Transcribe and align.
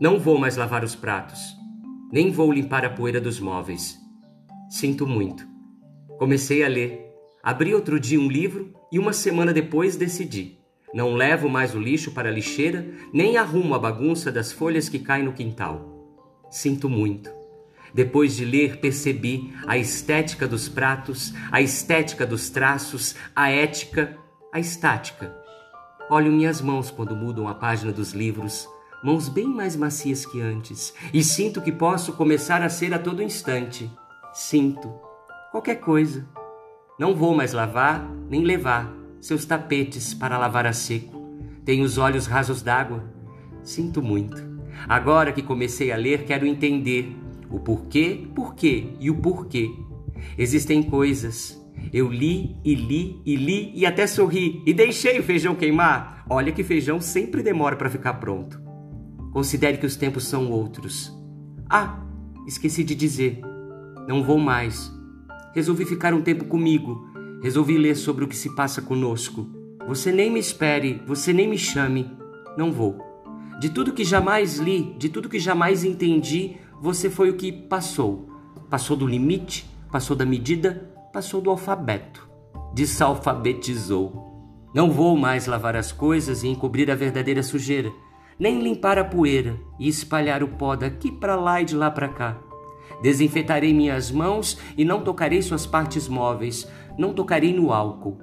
Não 0.00 0.16
vou 0.20 0.38
mais 0.38 0.56
lavar 0.56 0.84
os 0.84 0.94
pratos, 0.94 1.56
nem 2.12 2.30
vou 2.30 2.52
limpar 2.52 2.84
a 2.84 2.90
poeira 2.90 3.20
dos 3.20 3.40
móveis. 3.40 3.98
Sinto 4.70 5.08
muito. 5.08 5.44
Comecei 6.18 6.62
a 6.62 6.68
ler. 6.68 7.04
Abri 7.42 7.74
outro 7.74 7.98
dia 7.98 8.20
um 8.20 8.28
livro 8.28 8.72
e 8.92 8.98
uma 8.98 9.12
semana 9.12 9.52
depois 9.52 9.96
decidi. 9.96 10.58
Não 10.94 11.14
levo 11.14 11.48
mais 11.48 11.74
o 11.74 11.80
lixo 11.80 12.12
para 12.12 12.28
a 12.28 12.32
lixeira, 12.32 12.86
nem 13.12 13.36
arrumo 13.36 13.74
a 13.74 13.78
bagunça 13.78 14.30
das 14.30 14.52
folhas 14.52 14.88
que 14.88 15.00
caem 15.00 15.24
no 15.24 15.32
quintal. 15.32 16.16
Sinto 16.48 16.88
muito. 16.88 17.30
Depois 17.92 18.36
de 18.36 18.44
ler, 18.44 18.78
percebi 18.78 19.52
a 19.66 19.76
estética 19.76 20.46
dos 20.46 20.68
pratos, 20.68 21.34
a 21.50 21.60
estética 21.60 22.24
dos 22.24 22.50
traços, 22.50 23.16
a 23.34 23.50
ética, 23.50 24.16
a 24.52 24.60
estática. 24.60 25.34
Olho 26.08 26.30
minhas 26.30 26.60
mãos 26.60 26.88
quando 26.88 27.16
mudam 27.16 27.48
a 27.48 27.54
página 27.54 27.92
dos 27.92 28.12
livros, 28.12 28.68
mãos 29.02 29.28
bem 29.28 29.46
mais 29.46 29.76
macias 29.76 30.26
que 30.26 30.40
antes, 30.40 30.92
e 31.12 31.22
sinto 31.22 31.60
que 31.62 31.70
posso 31.70 32.12
começar 32.12 32.62
a 32.62 32.68
ser 32.68 32.92
a 32.92 32.98
todo 32.98 33.22
instante. 33.22 33.90
Sinto 34.32 34.92
qualquer 35.50 35.76
coisa. 35.76 36.26
Não 36.98 37.14
vou 37.14 37.34
mais 37.34 37.52
lavar 37.52 38.08
nem 38.28 38.42
levar 38.42 38.92
seus 39.20 39.44
tapetes 39.44 40.14
para 40.14 40.38
lavar 40.38 40.66
a 40.66 40.72
seco. 40.72 41.26
Tenho 41.64 41.84
os 41.84 41.98
olhos 41.98 42.26
rasos 42.26 42.62
d'água. 42.62 43.04
Sinto 43.62 44.02
muito. 44.02 44.36
Agora 44.88 45.32
que 45.32 45.42
comecei 45.42 45.92
a 45.92 45.96
ler, 45.96 46.24
quero 46.24 46.46
entender 46.46 47.16
o 47.50 47.58
porquê, 47.58 48.26
porquê 48.34 48.94
e 49.00 49.10
o 49.10 49.16
porquê. 49.16 49.70
Existem 50.36 50.82
coisas. 50.82 51.58
Eu 51.92 52.08
li 52.08 52.56
e 52.64 52.74
li 52.74 53.22
e 53.24 53.36
li 53.36 53.72
e 53.74 53.86
até 53.86 54.06
sorri 54.06 54.62
e 54.66 54.74
deixei 54.74 55.18
o 55.18 55.22
feijão 55.22 55.54
queimar. 55.54 56.24
Olha 56.28 56.52
que 56.52 56.64
feijão 56.64 57.00
sempre 57.00 57.42
demora 57.42 57.76
para 57.76 57.90
ficar 57.90 58.14
pronto. 58.14 58.67
Considere 59.32 59.78
que 59.78 59.86
os 59.86 59.96
tempos 59.96 60.24
são 60.24 60.50
outros. 60.50 61.12
Ah, 61.68 62.02
esqueci 62.46 62.82
de 62.82 62.94
dizer. 62.94 63.40
Não 64.06 64.22
vou 64.22 64.38
mais. 64.38 64.92
Resolvi 65.54 65.84
ficar 65.84 66.14
um 66.14 66.22
tempo 66.22 66.44
comigo. 66.44 67.06
Resolvi 67.42 67.76
ler 67.78 67.94
sobre 67.94 68.24
o 68.24 68.28
que 68.28 68.36
se 68.36 68.54
passa 68.54 68.80
conosco. 68.82 69.46
Você 69.86 70.10
nem 70.10 70.30
me 70.30 70.40
espere, 70.40 71.02
você 71.06 71.32
nem 71.32 71.48
me 71.48 71.58
chame. 71.58 72.10
Não 72.56 72.72
vou. 72.72 72.98
De 73.60 73.70
tudo 73.70 73.92
que 73.92 74.04
jamais 74.04 74.58
li, 74.58 74.94
de 74.98 75.08
tudo 75.08 75.28
que 75.28 75.38
jamais 75.38 75.84
entendi, 75.84 76.56
você 76.80 77.10
foi 77.10 77.30
o 77.30 77.36
que 77.36 77.50
passou. 77.50 78.28
Passou 78.70 78.96
do 78.96 79.06
limite, 79.06 79.68
passou 79.90 80.16
da 80.16 80.24
medida, 80.24 80.90
passou 81.12 81.40
do 81.40 81.50
alfabeto. 81.50 82.28
Desalfabetizou. 82.74 84.68
Não 84.74 84.90
vou 84.90 85.16
mais 85.16 85.46
lavar 85.46 85.74
as 85.74 85.90
coisas 85.90 86.42
e 86.42 86.48
encobrir 86.48 86.90
a 86.90 86.94
verdadeira 86.94 87.42
sujeira, 87.42 87.90
nem 88.38 88.62
limpar 88.62 88.98
a 88.98 89.04
poeira 89.04 89.58
e 89.78 89.88
espalhar 89.88 90.42
o 90.42 90.48
pó 90.48 90.76
daqui 90.76 91.10
para 91.10 91.36
lá 91.36 91.60
e 91.60 91.64
de 91.64 91.74
lá 91.74 91.90
para 91.90 92.08
cá. 92.08 92.38
Desinfetarei 93.02 93.72
minhas 93.72 94.10
mãos 94.10 94.58
e 94.76 94.84
não 94.84 95.02
tocarei 95.02 95.42
suas 95.42 95.66
partes 95.66 96.08
móveis, 96.08 96.68
não 96.98 97.12
tocarei 97.12 97.52
no 97.52 97.72
álcool. 97.72 98.18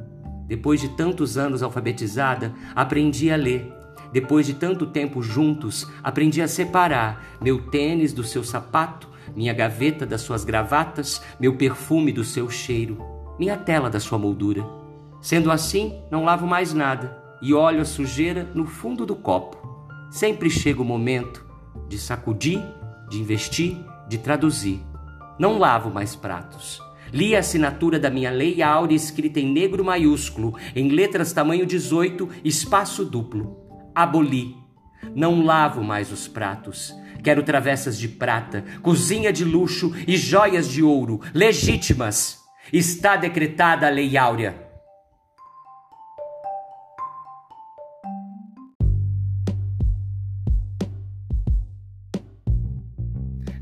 Depois 0.47 0.79
de 0.79 0.89
tantos 0.89 1.37
anos 1.37 1.63
alfabetizada, 1.63 2.53
aprendi 2.75 3.31
a 3.31 3.35
ler 3.35 3.75
depois 4.15 4.45
de 4.45 4.53
tanto 4.53 4.85
tempo 4.85 5.21
juntos, 5.21 5.85
aprendi 6.01 6.41
a 6.41 6.47
separar 6.47 7.37
meu 7.41 7.69
tênis 7.69 8.13
do 8.13 8.23
seu 8.23 8.45
sapato, 8.45 9.09
minha 9.35 9.53
gaveta 9.53 10.05
das 10.05 10.21
suas 10.21 10.45
gravatas, 10.45 11.21
meu 11.37 11.57
perfume 11.57 12.13
do 12.13 12.23
seu 12.23 12.49
cheiro, 12.49 12.97
minha 13.37 13.57
tela 13.57 13.89
da 13.89 13.99
sua 13.99 14.17
moldura. 14.17 14.65
Sendo 15.21 15.51
assim, 15.51 15.99
não 16.09 16.23
lavo 16.23 16.47
mais 16.47 16.73
nada 16.73 17.21
e 17.41 17.53
olho 17.53 17.81
a 17.81 17.85
sujeira 17.85 18.49
no 18.53 18.65
fundo 18.65 19.05
do 19.05 19.17
copo. 19.17 19.64
Sempre 20.15 20.49
chega 20.49 20.81
o 20.81 20.85
momento 20.85 21.45
de 21.89 21.99
sacudir, 21.99 22.63
de 23.09 23.19
investir, 23.19 23.77
de 24.07 24.17
traduzir. 24.17 24.79
Não 25.37 25.59
lavo 25.59 25.89
mais 25.89 26.15
pratos. 26.15 26.81
Li 27.11 27.35
a 27.35 27.39
assinatura 27.39 27.99
da 27.99 28.09
minha 28.09 28.31
lei 28.31 28.61
áurea 28.61 28.95
escrita 28.95 29.41
em 29.41 29.51
negro 29.51 29.83
maiúsculo, 29.83 30.57
em 30.73 30.87
letras 30.87 31.33
tamanho 31.33 31.65
18, 31.65 32.29
espaço 32.45 33.03
duplo 33.03 33.57
aboli. 33.93 34.55
Não 35.13 35.43
lavo 35.43 35.83
mais 35.83 36.09
os 36.13 36.29
pratos. 36.29 36.95
Quero 37.21 37.43
travessas 37.43 37.99
de 37.99 38.07
prata, 38.07 38.63
cozinha 38.81 39.33
de 39.33 39.43
luxo 39.43 39.93
e 40.07 40.15
joias 40.15 40.69
de 40.69 40.81
ouro, 40.81 41.19
legítimas. 41.33 42.39
Está 42.71 43.17
decretada 43.17 43.85
a 43.85 43.89
Lei 43.89 44.15
Áurea. 44.15 44.64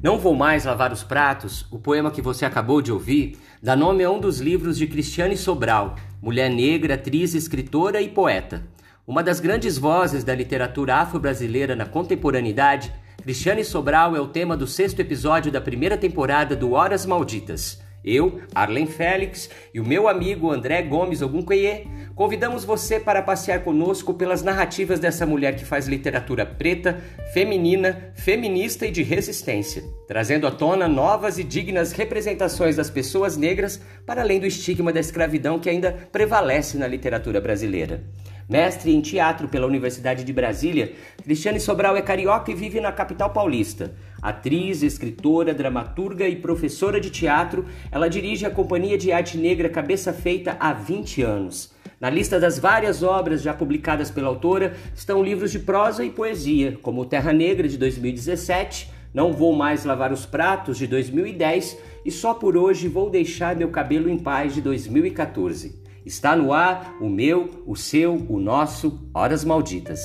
Não 0.03 0.19
vou 0.19 0.35
mais 0.35 0.65
lavar 0.65 0.91
os 0.91 1.01
pratos, 1.01 1.65
o 1.71 1.79
poema 1.79 2.11
que 2.11 2.21
você 2.21 2.43
acabou 2.43 2.81
de 2.81 2.91
ouvir 2.91 3.37
dá 3.61 3.73
nome 3.73 4.03
a 4.03 4.11
um 4.11 4.19
dos 4.19 4.41
livros 4.41 4.77
de 4.77 4.85
Cristiane 4.85 5.37
Sobral, 5.37 5.95
mulher 6.21 6.49
negra, 6.49 6.95
atriz, 6.95 7.33
escritora 7.33 8.01
e 8.01 8.09
poeta. 8.09 8.61
Uma 9.07 9.23
das 9.23 9.39
grandes 9.39 9.77
vozes 9.77 10.21
da 10.21 10.35
literatura 10.35 10.95
afro-brasileira 10.95 11.73
na 11.73 11.85
contemporaneidade, 11.85 12.93
Cristiane 13.21 13.63
Sobral 13.63 14.13
é 14.13 14.19
o 14.19 14.27
tema 14.27 14.57
do 14.57 14.67
sexto 14.67 14.99
episódio 14.99 15.49
da 15.49 15.61
primeira 15.61 15.97
temporada 15.97 16.53
do 16.53 16.73
Horas 16.73 17.05
Malditas. 17.05 17.81
Eu, 18.03 18.41
Arlen 18.53 18.85
Félix 18.85 19.49
e 19.73 19.79
o 19.79 19.85
meu 19.85 20.07
amigo 20.07 20.51
André 20.51 20.81
Gomes 20.81 21.21
Ogunqueye 21.21 21.87
convidamos 22.15 22.65
você 22.65 22.99
para 22.99 23.21
passear 23.21 23.63
conosco 23.63 24.13
pelas 24.13 24.43
narrativas 24.43 24.99
dessa 24.99 25.25
mulher 25.25 25.55
que 25.55 25.65
faz 25.65 25.87
literatura 25.87 26.45
preta, 26.45 27.01
feminina, 27.33 28.11
feminista 28.13 28.85
e 28.85 28.91
de 28.91 29.01
resistência, 29.03 29.83
trazendo 30.07 30.45
à 30.45 30.51
tona 30.51 30.87
novas 30.87 31.39
e 31.39 31.43
dignas 31.43 31.93
representações 31.93 32.75
das 32.75 32.89
pessoas 32.89 33.37
negras 33.37 33.81
para 34.05 34.21
além 34.21 34.39
do 34.39 34.45
estigma 34.45 34.91
da 34.91 34.99
escravidão 34.99 35.57
que 35.57 35.69
ainda 35.69 35.91
prevalece 36.11 36.77
na 36.77 36.87
literatura 36.87 37.39
brasileira. 37.39 38.03
Mestre 38.47 38.93
em 38.93 38.99
teatro 38.99 39.47
pela 39.47 39.67
Universidade 39.67 40.23
de 40.23 40.33
Brasília, 40.33 40.93
Cristiane 41.23 41.59
Sobral 41.59 41.95
é 41.95 42.01
carioca 42.01 42.51
e 42.51 42.55
vive 42.55 42.81
na 42.81 42.91
capital 42.91 43.29
paulista. 43.29 43.93
Atriz, 44.21 44.83
escritora, 44.83 45.53
dramaturga 45.53 46.27
e 46.27 46.35
professora 46.35 46.99
de 46.99 47.09
teatro, 47.09 47.65
ela 47.91 48.09
dirige 48.09 48.45
a 48.45 48.51
Companhia 48.51 48.97
de 48.97 49.11
Arte 49.11 49.37
Negra 49.37 49.69
Cabeça 49.69 50.11
Feita 50.11 50.57
há 50.59 50.73
20 50.73 51.21
anos. 51.21 51.73
Na 51.99 52.09
lista 52.09 52.37
das 52.37 52.59
várias 52.59 53.01
obras 53.01 53.41
já 53.41 53.53
publicadas 53.53 54.11
pela 54.11 54.27
autora 54.27 54.75
estão 54.93 55.23
livros 55.23 55.51
de 55.51 55.59
prosa 55.59 56.03
e 56.03 56.09
poesia, 56.09 56.77
como 56.81 57.05
Terra 57.05 57.31
Negra 57.31 57.65
de 57.65 57.77
2017, 57.77 58.91
Não 59.13 59.31
Vou 59.31 59.53
Mais 59.53 59.85
Lavar 59.85 60.11
os 60.11 60.25
Pratos 60.25 60.77
de 60.77 60.85
2010 60.85 61.77
e 62.03 62.11
Só 62.11 62.33
por 62.33 62.57
Hoje 62.57 62.89
Vou 62.89 63.09
Deixar 63.09 63.55
Meu 63.55 63.69
Cabelo 63.69 64.09
em 64.09 64.17
Paz 64.17 64.53
de 64.53 64.59
2014. 64.61 65.82
Está 66.05 66.35
no 66.35 66.51
ar 66.51 66.95
o 66.99 67.07
meu, 67.07 67.63
o 67.65 67.75
seu, 67.75 68.13
o 68.29 68.39
nosso 68.39 69.09
Horas 69.13 69.45
Malditas. 69.45 70.01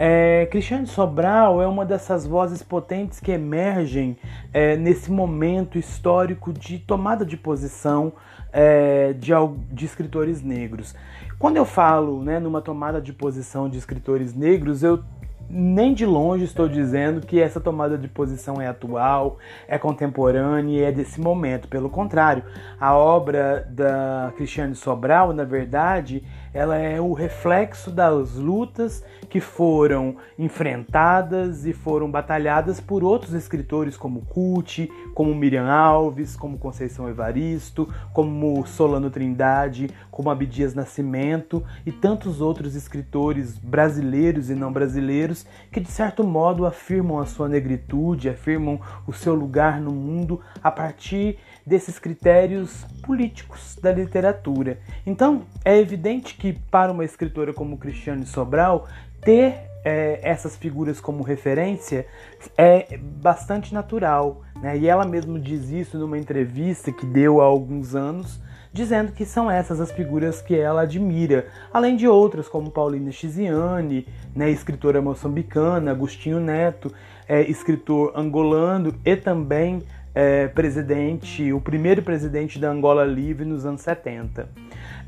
É, 0.00 0.46
Cristiane 0.46 0.86
Sobral 0.86 1.60
é 1.60 1.66
uma 1.66 1.84
dessas 1.84 2.24
vozes 2.24 2.62
potentes 2.62 3.18
que 3.18 3.32
emergem 3.32 4.16
é, 4.52 4.76
nesse 4.76 5.10
momento 5.10 5.76
histórico 5.76 6.52
de 6.52 6.78
tomada 6.78 7.24
de 7.26 7.36
posição 7.36 8.12
é, 8.52 9.12
de, 9.12 9.32
de, 9.72 9.84
escritores 9.84 10.40
negros. 10.40 10.94
Quando 11.36 11.56
eu 11.56 11.64
falo 11.64 12.22
né, 12.22 12.38
numa 12.38 12.62
tomada 12.62 13.00
de 13.00 13.12
posição 13.12 13.68
de 13.68 13.76
escritores 13.76 14.32
negros, 14.34 14.84
eu 14.84 15.02
nem 15.48 15.94
de 15.94 16.04
longe 16.04 16.44
estou 16.44 16.68
dizendo 16.68 17.26
que 17.26 17.40
essa 17.40 17.60
tomada 17.60 17.96
de 17.96 18.06
posição 18.06 18.60
é 18.60 18.66
atual, 18.66 19.38
é 19.66 19.78
contemporânea 19.78 20.78
e 20.78 20.82
é 20.82 20.92
desse 20.92 21.20
momento. 21.20 21.68
Pelo 21.68 21.88
contrário, 21.88 22.42
a 22.78 22.94
obra 22.96 23.66
da 23.70 24.32
Cristiane 24.36 24.74
Sobral, 24.74 25.32
na 25.32 25.44
verdade, 25.44 26.22
ela 26.52 26.76
é 26.76 27.00
o 27.00 27.12
reflexo 27.12 27.90
das 27.90 28.34
lutas 28.34 29.04
que 29.28 29.40
foram 29.40 30.16
enfrentadas 30.38 31.66
e 31.66 31.72
foram 31.72 32.10
batalhadas 32.10 32.80
por 32.80 33.04
outros 33.04 33.34
escritores 33.34 33.96
como 33.96 34.22
Cuti, 34.22 34.90
como 35.14 35.34
Miriam 35.34 35.68
Alves, 35.70 36.34
como 36.34 36.58
Conceição 36.58 37.08
Evaristo, 37.08 37.88
como 38.12 38.66
Solano 38.66 39.10
Trindade, 39.10 39.90
como 40.10 40.30
Abdias 40.30 40.74
Nascimento 40.74 41.62
e 41.84 41.92
tantos 41.92 42.40
outros 42.40 42.74
escritores 42.74 43.58
brasileiros 43.58 44.50
e 44.50 44.54
não 44.54 44.72
brasileiros 44.72 45.46
que 45.70 45.80
de 45.80 45.90
certo 45.90 46.24
modo 46.24 46.66
afirmam 46.66 47.18
a 47.18 47.26
sua 47.26 47.48
negritude, 47.48 48.28
afirmam 48.28 48.80
o 49.06 49.12
seu 49.12 49.34
lugar 49.34 49.80
no 49.80 49.92
mundo 49.92 50.40
a 50.62 50.70
partir 50.70 51.38
desses 51.68 51.98
critérios 51.98 52.84
políticos 53.02 53.76
da 53.80 53.92
literatura. 53.92 54.78
Então, 55.06 55.42
é 55.64 55.78
evidente 55.78 56.34
que 56.34 56.52
para 56.52 56.90
uma 56.90 57.04
escritora 57.04 57.52
como 57.52 57.76
Cristiane 57.76 58.26
Sobral, 58.26 58.88
ter 59.20 59.68
é, 59.84 60.20
essas 60.22 60.56
figuras 60.56 61.00
como 61.00 61.22
referência 61.22 62.06
é 62.56 62.96
bastante 62.98 63.72
natural. 63.72 64.42
Né? 64.60 64.78
E 64.78 64.88
ela 64.88 65.04
mesma 65.04 65.38
diz 65.38 65.70
isso 65.70 65.98
numa 65.98 66.18
entrevista 66.18 66.90
que 66.90 67.06
deu 67.06 67.40
há 67.40 67.44
alguns 67.44 67.94
anos, 67.94 68.40
dizendo 68.72 69.12
que 69.12 69.24
são 69.24 69.50
essas 69.50 69.80
as 69.80 69.90
figuras 69.92 70.40
que 70.40 70.56
ela 70.56 70.82
admira, 70.82 71.46
além 71.72 71.96
de 71.96 72.06
outras 72.06 72.48
como 72.48 72.70
Paulina 72.70 73.10
Chiziane, 73.10 74.06
né, 74.34 74.50
escritora 74.50 75.00
moçambicana, 75.00 75.90
Agostinho 75.90 76.38
Neto, 76.38 76.92
é, 77.26 77.42
escritor 77.42 78.12
angolano 78.14 78.94
e 79.04 79.16
também 79.16 79.82
é, 80.20 80.48
presidente, 80.48 81.52
o 81.52 81.60
primeiro 81.60 82.02
presidente 82.02 82.58
da 82.58 82.68
Angola 82.68 83.04
Livre 83.04 83.44
nos 83.44 83.64
anos 83.64 83.82
70. 83.82 84.48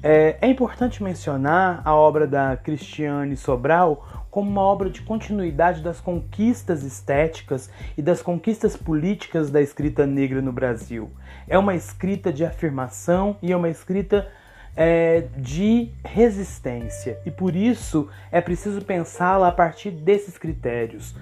É, 0.00 0.36
é 0.40 0.46
importante 0.46 1.02
mencionar 1.02 1.82
a 1.84 1.92
obra 1.92 2.28
da 2.28 2.56
Cristiane 2.56 3.36
Sobral 3.36 4.24
como 4.30 4.48
uma 4.48 4.60
obra 4.60 4.88
de 4.88 5.02
continuidade 5.02 5.82
das 5.82 6.00
conquistas 6.00 6.84
estéticas 6.84 7.68
e 7.98 8.02
das 8.02 8.22
conquistas 8.22 8.76
políticas 8.76 9.50
da 9.50 9.60
escrita 9.60 10.06
negra 10.06 10.40
no 10.40 10.52
Brasil. 10.52 11.10
É 11.48 11.58
uma 11.58 11.74
escrita 11.74 12.32
de 12.32 12.44
afirmação 12.44 13.36
e 13.42 13.50
é 13.50 13.56
uma 13.56 13.68
escrita 13.68 14.28
é, 14.76 15.24
de 15.36 15.90
resistência, 16.04 17.18
e 17.26 17.32
por 17.32 17.56
isso 17.56 18.08
é 18.30 18.40
preciso 18.40 18.80
pensá-la 18.82 19.48
a 19.48 19.52
partir 19.52 19.90
desses 19.90 20.38
critérios. 20.38 21.16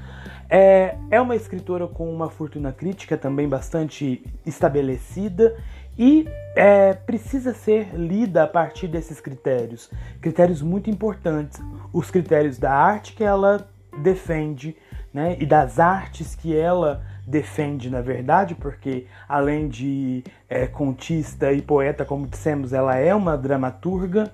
É, 0.50 0.96
é 1.10 1.20
uma 1.20 1.36
escritora 1.36 1.86
com 1.86 2.10
uma 2.10 2.30
fortuna 2.30 2.72
crítica 2.72 3.18
também 3.18 3.46
bastante 3.46 4.24
estabelecida 4.46 5.54
e 5.98 6.26
é, 6.56 6.94
precisa 6.94 7.52
ser 7.52 7.94
lida 7.94 8.44
a 8.44 8.46
partir 8.46 8.86
desses 8.86 9.20
critérios, 9.20 9.90
critérios 10.20 10.62
muito 10.62 10.88
importantes, 10.88 11.60
os 11.92 12.10
critérios 12.10 12.56
da 12.56 12.72
arte 12.72 13.12
que 13.14 13.24
ela 13.24 13.68
defende, 14.02 14.76
né, 15.12 15.36
e 15.40 15.44
das 15.44 15.78
artes 15.78 16.34
que 16.34 16.56
ela 16.56 17.04
defende, 17.26 17.90
na 17.90 18.00
verdade, 18.00 18.54
porque 18.54 19.06
além 19.28 19.68
de 19.68 20.24
é, 20.48 20.66
contista 20.66 21.52
e 21.52 21.60
poeta, 21.60 22.04
como 22.04 22.26
dissemos, 22.26 22.72
ela 22.72 22.96
é 22.96 23.14
uma 23.14 23.36
dramaturga, 23.36 24.32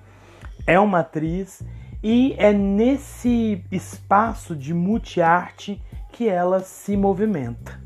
é 0.65 0.79
uma 0.79 0.99
atriz 0.99 1.61
e 2.01 2.35
é 2.37 2.53
nesse 2.53 3.65
espaço 3.71 4.55
de 4.55 4.73
multiarte 4.73 5.81
que 6.15 6.29
ela 6.29 6.61
se 6.61 6.95
movimenta. 6.95 7.77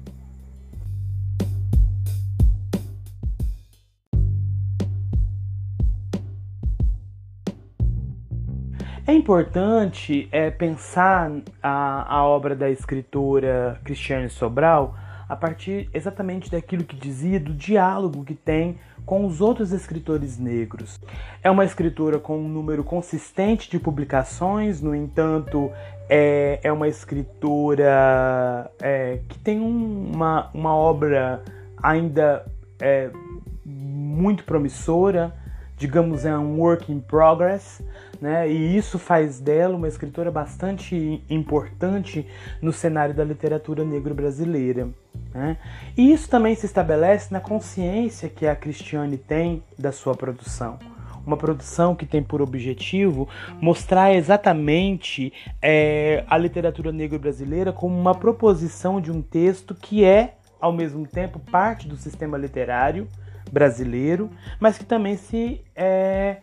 É 9.08 9.12
importante 9.12 10.30
é, 10.32 10.52
pensar 10.52 11.32
a, 11.64 12.18
a 12.18 12.24
obra 12.24 12.56
da 12.56 12.70
escritora 12.70 13.82
Cristiane 13.84 14.30
Sobral 14.30 14.96
a 15.28 15.36
partir 15.36 15.90
exatamente 15.92 16.52
daquilo 16.52 16.84
que 16.84 16.96
dizia 16.96 17.40
do 17.40 17.52
diálogo 17.52 18.24
que 18.24 18.36
tem 18.36 18.78
com 19.08 19.26
os 19.26 19.42
outros 19.42 19.72
escritores 19.72 20.38
negros. 20.38 21.00
É 21.42 21.50
uma 21.50 21.66
escritora 21.66 22.20
com 22.20 22.38
um 22.38 22.48
número 22.48 22.84
consistente 22.84 23.72
de 23.72 23.80
publicações, 23.80 24.84
no 24.84 24.94
entanto, 24.94 25.72
é, 26.10 26.60
é 26.64 26.72
uma 26.72 26.88
escritora 26.88 28.72
é, 28.82 29.20
que 29.30 29.38
tem 29.40 29.60
uma, 29.60 30.50
uma 30.54 30.76
obra 30.76 31.44
ainda 31.82 32.46
é, 32.82 33.12
muito 33.64 34.44
promissora, 34.44 35.34
digamos, 35.78 36.26
é 36.26 36.38
um 36.38 36.60
work 36.60 36.92
in 36.92 37.00
progress, 37.00 37.82
né? 38.20 38.50
E 38.50 38.76
isso 38.76 39.00
faz 39.00 39.40
dela 39.40 39.76
uma 39.76 39.88
escritora 39.88 40.30
bastante 40.30 41.24
importante 41.30 42.28
no 42.62 42.74
cenário 42.74 43.14
da 43.16 43.24
literatura 43.24 43.86
negro 43.86 44.14
brasileira. 44.14 44.90
Né? 45.34 45.58
E 45.96 46.12
isso 46.12 46.30
também 46.30 46.56
se 46.56 46.66
estabelece 46.66 47.32
na 47.32 47.40
consciência 47.40 48.28
que 48.28 48.46
a 48.46 48.56
Cristiane 48.56 49.18
tem 49.18 49.64
da 49.78 49.92
sua 49.92 50.16
produção. 50.16 50.80
Uma 51.30 51.38
produção 51.38 51.94
que 51.94 52.08
tem 52.08 52.24
por 52.24 52.42
objetivo 52.42 53.30
mostrar 53.62 54.12
exatamente 54.16 55.32
é, 55.62 56.24
a 56.28 56.36
literatura 56.36 56.92
negro 56.92 57.20
brasileira 57.20 57.72
como 57.72 57.96
uma 57.96 58.16
proposição 58.16 59.00
de 59.00 59.12
um 59.12 59.22
texto 59.22 59.76
que 59.76 60.04
é, 60.04 60.38
ao 60.60 60.74
mesmo 60.74 61.06
tempo, 61.06 61.38
parte 61.38 61.88
do 61.88 61.96
sistema 61.96 62.36
literário 62.36 63.08
brasileiro, 63.52 64.32
mas 64.60 64.80
que 64.80 64.84
também 64.84 65.18
se, 65.18 65.62
é, 65.76 66.38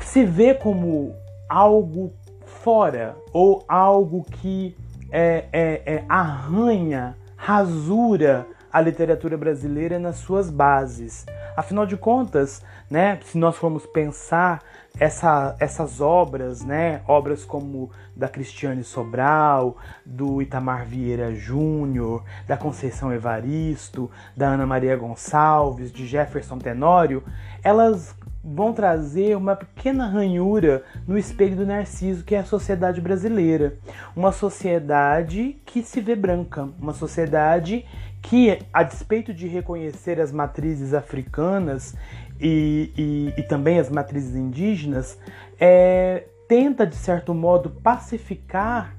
se 0.00 0.24
vê 0.24 0.54
como 0.54 1.14
algo 1.46 2.14
fora 2.46 3.14
ou 3.30 3.62
algo 3.68 4.24
que 4.24 4.74
é, 5.12 5.44
é, 5.52 5.82
é, 5.84 6.04
arranha, 6.08 7.14
rasura 7.36 8.46
a 8.72 8.80
literatura 8.80 9.36
brasileira 9.36 9.98
nas 9.98 10.16
suas 10.16 10.50
bases. 10.50 11.26
Afinal 11.56 11.86
de 11.86 11.96
contas, 11.96 12.62
né, 12.90 13.18
se 13.24 13.38
nós 13.38 13.56
formos 13.56 13.86
pensar 13.86 14.62
essa, 14.98 15.56
essas 15.58 16.00
obras, 16.00 16.62
né, 16.64 17.00
obras 17.08 17.44
como 17.44 17.90
da 18.14 18.28
Cristiane 18.28 18.84
Sobral, 18.84 19.76
do 20.04 20.40
Itamar 20.40 20.84
Vieira 20.84 21.34
Júnior, 21.34 22.22
da 22.46 22.56
Conceição 22.56 23.12
Evaristo, 23.12 24.10
da 24.36 24.48
Ana 24.48 24.66
Maria 24.66 24.96
Gonçalves, 24.96 25.92
de 25.92 26.06
Jefferson 26.06 26.58
Tenório, 26.58 27.22
elas 27.62 28.14
vão 28.42 28.72
trazer 28.72 29.36
uma 29.36 29.56
pequena 29.56 30.06
ranhura 30.06 30.84
no 31.06 31.18
espelho 31.18 31.56
do 31.56 31.66
Narciso, 31.66 32.24
que 32.24 32.34
é 32.34 32.38
a 32.38 32.44
sociedade 32.44 33.00
brasileira. 33.00 33.76
Uma 34.14 34.30
sociedade 34.30 35.60
que 35.66 35.82
se 35.82 36.00
vê 36.00 36.14
branca, 36.14 36.68
uma 36.78 36.92
sociedade 36.92 37.84
que, 38.28 38.58
a 38.72 38.82
despeito 38.82 39.32
de 39.32 39.46
reconhecer 39.46 40.20
as 40.20 40.32
matrizes 40.32 40.92
africanas 40.92 41.94
e, 42.40 42.92
e, 42.96 43.40
e 43.40 43.42
também 43.44 43.78
as 43.78 43.88
matrizes 43.88 44.34
indígenas, 44.34 45.18
é, 45.60 46.24
tenta, 46.48 46.84
de 46.84 46.96
certo 46.96 47.32
modo, 47.32 47.70
pacificar 47.70 48.96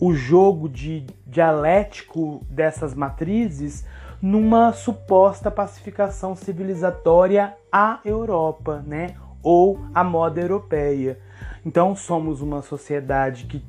o 0.00 0.12
jogo 0.12 0.68
de 0.68 1.06
dialético 1.24 2.44
dessas 2.50 2.94
matrizes 2.94 3.86
numa 4.20 4.72
suposta 4.72 5.52
pacificação 5.52 6.34
civilizatória 6.34 7.54
à 7.70 8.00
Europa, 8.04 8.82
né? 8.84 9.14
Ou 9.40 9.78
à 9.94 10.02
moda 10.02 10.40
europeia. 10.40 11.20
Então 11.64 11.94
somos 11.94 12.40
uma 12.40 12.60
sociedade 12.60 13.44
que 13.44 13.62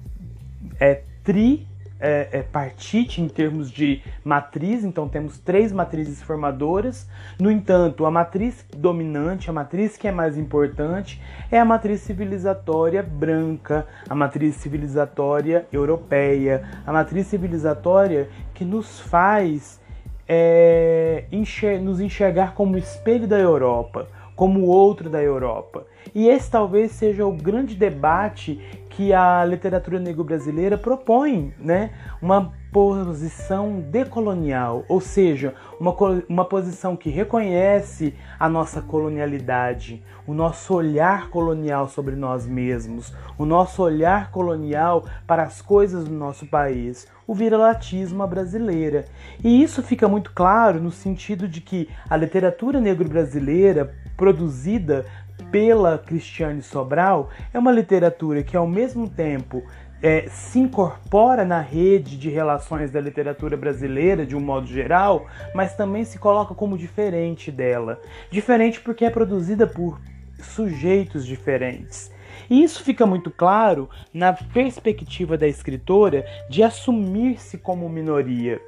é 0.80 1.04
tri 1.24 1.68
é, 2.00 2.30
é, 2.32 2.42
partite 2.44 3.22
em 3.22 3.28
termos 3.28 3.72
de 3.72 4.02
matriz, 4.24 4.84
então 4.84 5.08
temos 5.08 5.38
três 5.40 5.72
matrizes 5.72 6.22
formadoras. 6.22 7.08
No 7.40 7.50
entanto, 7.50 8.06
a 8.06 8.12
matriz 8.12 8.66
dominante, 8.76 9.50
a 9.50 9.54
matriz 9.54 9.98
que 9.98 10.08
é 10.08 10.12
mais 10.12 10.38
importante, 10.38 11.22
é 11.52 11.60
a 11.60 11.66
matriz 11.66 12.02
civilizatória 12.02 13.02
branca, 13.02 13.88
a 14.10 14.16
matriz 14.16 14.56
civilizatória 14.56 15.66
europeia, 15.72 16.64
a 16.86 16.92
matriz 16.92 17.28
civilizatória 17.28 18.30
que 18.54 18.66
nos 18.66 19.00
faz 19.00 19.80
é, 20.28 21.26
enxer 21.32 21.80
nos 21.80 22.00
enxergar 22.00 22.54
como 22.56 22.78
espelho 22.78 23.28
da 23.28 23.38
Europa, 23.38 24.08
como 24.36 24.66
outro 24.66 25.10
da 25.10 25.22
Europa. 25.22 25.86
E 26.14 26.28
esse 26.28 26.50
talvez 26.50 26.92
seja 26.92 27.26
o 27.26 27.32
grande 27.32 27.76
debate 27.76 28.60
que 28.90 29.12
a 29.14 29.44
literatura 29.44 30.00
negro-brasileira 30.00 30.78
propõe, 30.78 31.54
né? 31.60 31.92
Uma 32.22 32.54
posição 32.72 33.82
decolonial, 33.82 34.86
ou 34.88 35.02
seja, 35.02 35.54
uma, 35.80 35.94
uma 36.30 36.46
posição 36.46 36.96
que 36.96 37.10
reconhece 37.10 38.14
a 38.40 38.48
nossa 38.48 38.82
colonialidade, 38.82 40.02
o 40.26 40.34
nosso 40.34 40.74
olhar 40.74 41.30
colonial 41.30 41.90
sobre 41.90 42.16
nós 42.16 42.48
mesmos, 42.48 43.14
o 43.38 43.46
nosso 43.46 43.84
olhar 43.84 44.32
colonial 44.32 45.06
para 45.28 45.44
as 45.44 45.62
coisas 45.62 46.06
do 46.06 46.14
nosso 46.14 46.46
país, 46.48 47.06
o 47.28 47.34
viralatismo 47.34 48.26
brasileira. 48.26 49.06
E 49.44 49.62
isso 49.62 49.84
fica 49.84 50.08
muito 50.08 50.32
claro 50.34 50.82
no 50.82 50.92
sentido 50.92 51.48
de 51.48 51.60
que 51.60 51.90
a 52.10 52.16
literatura 52.16 52.80
negro-brasileira 52.80 53.94
produzida 54.16 55.06
pela 55.52 55.98
Cristiane 55.98 56.62
Sobral 56.62 57.30
é 57.54 57.60
uma 57.60 57.72
literatura 57.72 58.44
que, 58.44 58.58
ao 58.58 58.68
mesmo 58.68 59.10
tempo, 59.10 59.64
é, 60.02 60.28
se 60.30 60.60
incorpora 60.60 61.46
na 61.46 61.60
rede 61.60 62.18
de 62.18 62.30
relações 62.30 62.92
da 62.92 63.02
literatura 63.02 63.58
brasileira 63.58 64.26
de 64.26 64.36
um 64.36 64.40
modo 64.40 64.68
geral, 64.68 65.26
mas 65.54 65.76
também 65.76 66.04
se 66.04 66.20
coloca 66.20 66.54
como 66.54 66.78
diferente 66.78 67.52
dela. 67.52 68.00
Diferente 68.30 68.80
porque 68.80 69.06
é 69.06 69.10
produzida 69.10 69.66
por 69.66 70.00
sujeitos 70.40 71.26
diferentes. 71.26 72.12
E 72.50 72.64
isso 72.64 72.84
fica 72.84 73.06
muito 73.06 73.32
claro 73.32 73.90
na 74.14 74.34
perspectiva 74.34 75.38
da 75.38 75.48
escritora 75.48 76.26
de 76.50 76.62
assumir-se 76.62 77.58
como 77.58 77.90
minoria. 77.90 78.62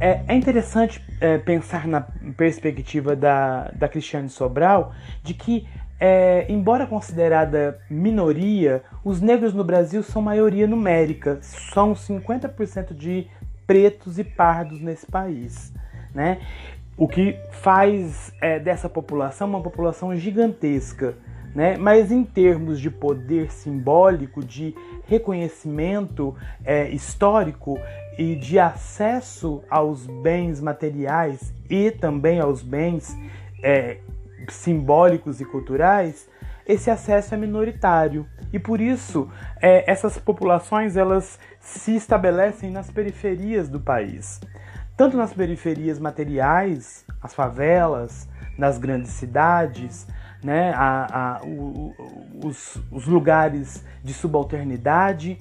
É, 0.00 0.20
é 0.28 0.34
interessante 0.34 1.02
é, 1.20 1.38
pensar 1.38 1.86
na 1.88 2.02
perspectiva 2.36 3.16
da, 3.16 3.70
da 3.74 3.88
Cristiane 3.88 4.28
Sobral 4.28 4.92
de 5.22 5.34
que 5.34 5.66
é, 6.00 6.46
embora 6.48 6.86
considerada 6.86 7.80
minoria, 7.90 8.84
os 9.04 9.20
negros 9.20 9.52
no 9.52 9.64
Brasil 9.64 10.02
são 10.02 10.22
maioria 10.22 10.66
numérica, 10.66 11.38
são 11.42 11.92
50% 11.92 12.94
de 12.94 13.26
pretos 13.66 14.18
e 14.18 14.24
pardos 14.24 14.80
nesse 14.80 15.06
país. 15.06 15.72
Né? 16.14 16.40
O 16.96 17.08
que 17.08 17.36
faz 17.50 18.32
é, 18.40 18.60
dessa 18.60 18.88
população 18.88 19.48
uma 19.48 19.60
população 19.60 20.14
gigantesca. 20.14 21.16
Né? 21.54 21.76
Mas 21.76 22.12
em 22.12 22.22
termos 22.22 22.78
de 22.78 22.90
poder 22.90 23.50
simbólico, 23.50 24.44
de 24.44 24.74
reconhecimento 25.06 26.36
é, 26.64 26.88
histórico 26.90 27.76
e 28.18 28.34
de 28.34 28.58
acesso 28.58 29.62
aos 29.70 30.04
bens 30.06 30.60
materiais 30.60 31.54
e 31.70 31.92
também 31.92 32.40
aos 32.40 32.62
bens 32.62 33.16
é, 33.62 33.98
simbólicos 34.48 35.40
e 35.40 35.44
culturais, 35.44 36.28
esse 36.66 36.90
acesso 36.90 37.34
é 37.34 37.38
minoritário. 37.38 38.26
E 38.52 38.58
por 38.58 38.80
isso 38.80 39.30
é, 39.62 39.88
essas 39.90 40.18
populações 40.18 40.96
elas 40.96 41.38
se 41.60 41.94
estabelecem 41.94 42.70
nas 42.72 42.90
periferias 42.90 43.68
do 43.68 43.78
país, 43.78 44.40
tanto 44.96 45.16
nas 45.16 45.32
periferias 45.32 46.00
materiais, 46.00 47.04
as 47.22 47.32
favelas, 47.32 48.28
nas 48.56 48.78
grandes 48.78 49.12
cidades, 49.12 50.08
né, 50.42 50.72
a, 50.74 51.36
a, 51.36 51.44
o, 51.44 51.94
os, 52.44 52.76
os 52.90 53.06
lugares 53.06 53.84
de 54.02 54.12
subalternidade, 54.12 55.38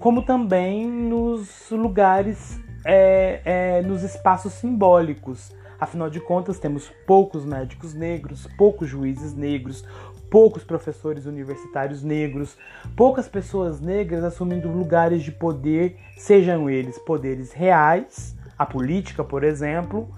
como 0.00 0.22
também 0.22 0.86
nos 0.86 1.70
lugares, 1.70 2.60
é, 2.84 3.40
é, 3.44 3.82
nos 3.82 4.02
espaços 4.02 4.52
simbólicos. 4.54 5.52
Afinal 5.78 6.08
de 6.08 6.20
contas, 6.20 6.58
temos 6.58 6.90
poucos 7.06 7.44
médicos 7.44 7.92
negros, 7.92 8.46
poucos 8.56 8.88
juízes 8.88 9.34
negros, 9.34 9.84
poucos 10.30 10.64
professores 10.64 11.26
universitários 11.26 12.02
negros, 12.02 12.56
poucas 12.96 13.28
pessoas 13.28 13.80
negras 13.80 14.24
assumindo 14.24 14.68
lugares 14.68 15.22
de 15.22 15.32
poder, 15.32 15.98
sejam 16.16 16.68
eles 16.68 16.98
poderes 16.98 17.52
reais, 17.52 18.36
a 18.58 18.64
política, 18.64 19.22
por 19.22 19.44
exemplo, 19.44 20.08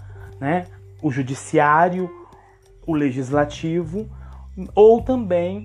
né, 0.40 0.66
o 1.02 1.10
judiciário, 1.10 2.08
o 2.86 2.94
legislativo, 2.94 4.08
ou 4.74 5.02
também 5.02 5.64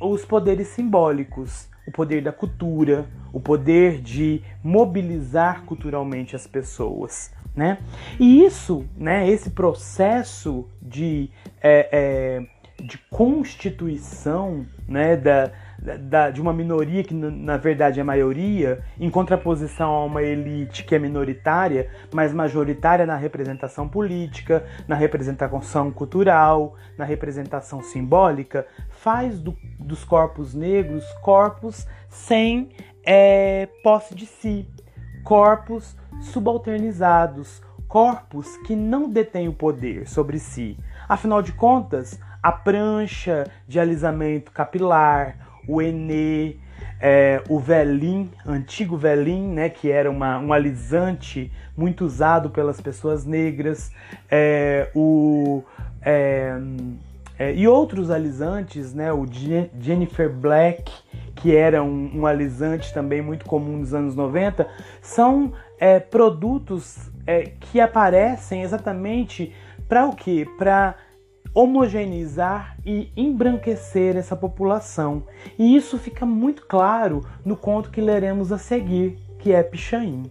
os 0.00 0.24
poderes 0.24 0.68
simbólicos, 0.68 1.67
o 1.88 1.90
poder 1.90 2.22
da 2.22 2.30
cultura, 2.30 3.06
o 3.32 3.40
poder 3.40 4.02
de 4.02 4.42
mobilizar 4.62 5.64
culturalmente 5.64 6.36
as 6.36 6.46
pessoas. 6.46 7.32
Né? 7.56 7.78
E 8.20 8.44
isso, 8.44 8.84
né, 8.94 9.28
esse 9.28 9.50
processo 9.50 10.68
de, 10.82 11.30
é, 11.62 11.88
é, 11.90 12.82
de 12.84 12.98
constituição 13.10 14.66
né, 14.86 15.16
da, 15.16 15.50
da, 15.78 16.30
de 16.30 16.40
uma 16.40 16.52
minoria 16.52 17.04
que 17.04 17.14
na 17.14 17.56
verdade 17.56 18.00
é 18.00 18.02
maioria, 18.02 18.82
em 18.98 19.08
contraposição 19.08 19.90
a 19.90 20.04
uma 20.04 20.22
elite 20.22 20.84
que 20.84 20.94
é 20.94 20.98
minoritária, 20.98 21.88
mas 22.12 22.32
majoritária 22.32 23.06
na 23.06 23.16
representação 23.16 23.88
política, 23.88 24.64
na 24.88 24.96
representação 24.96 25.90
cultural, 25.90 26.74
na 26.96 27.04
representação 27.04 27.82
simbólica, 27.82 28.66
faz 28.88 29.38
do, 29.38 29.56
dos 29.78 30.04
corpos 30.04 30.54
negros 30.54 31.04
corpos 31.22 31.86
sem 32.08 32.70
é, 33.04 33.68
posse 33.82 34.14
de 34.14 34.26
si, 34.26 34.68
corpos 35.22 35.96
subalternizados, 36.20 37.62
corpos 37.86 38.56
que 38.66 38.74
não 38.74 39.08
detêm 39.08 39.48
o 39.48 39.52
poder 39.52 40.08
sobre 40.08 40.38
si. 40.38 40.76
Afinal 41.08 41.40
de 41.40 41.52
contas, 41.52 42.20
a 42.42 42.52
prancha 42.52 43.44
de 43.66 43.80
alisamento 43.80 44.52
capilar, 44.52 45.47
o 45.68 45.82
Enê, 45.82 46.56
é, 47.00 47.42
o 47.48 47.58
Velim, 47.58 48.30
antigo 48.44 48.96
Velim, 48.96 49.46
né, 49.52 49.68
que 49.68 49.90
era 49.90 50.10
uma, 50.10 50.38
um 50.38 50.52
alisante 50.52 51.52
muito 51.76 52.04
usado 52.04 52.50
pelas 52.50 52.80
pessoas 52.80 53.24
negras, 53.24 53.92
é, 54.30 54.90
o, 54.94 55.62
é, 56.02 56.54
é 57.38 57.54
e 57.54 57.68
outros 57.68 58.10
alisantes, 58.10 58.94
né, 58.94 59.12
o 59.12 59.26
Jennifer 59.78 60.32
Black, 60.32 60.90
que 61.36 61.54
era 61.54 61.82
um, 61.82 62.10
um 62.20 62.26
alisante 62.26 62.92
também 62.92 63.22
muito 63.22 63.44
comum 63.44 63.76
nos 63.76 63.94
anos 63.94 64.16
90, 64.16 64.66
são 65.00 65.52
é, 65.78 66.00
produtos 66.00 67.10
é, 67.26 67.52
que 67.60 67.80
aparecem 67.80 68.62
exatamente 68.62 69.54
para 69.88 70.06
o 70.06 70.16
quê? 70.16 70.46
Para 70.58 70.96
homogeneizar 71.54 72.76
e 72.84 73.10
embranquecer 73.16 74.16
essa 74.16 74.36
população. 74.36 75.24
E 75.58 75.76
isso 75.76 75.98
fica 75.98 76.24
muito 76.24 76.66
claro 76.66 77.24
no 77.44 77.56
conto 77.56 77.90
que 77.90 78.00
leremos 78.00 78.52
a 78.52 78.58
seguir, 78.58 79.18
que 79.38 79.52
é 79.52 79.62
Pichain. 79.62 80.24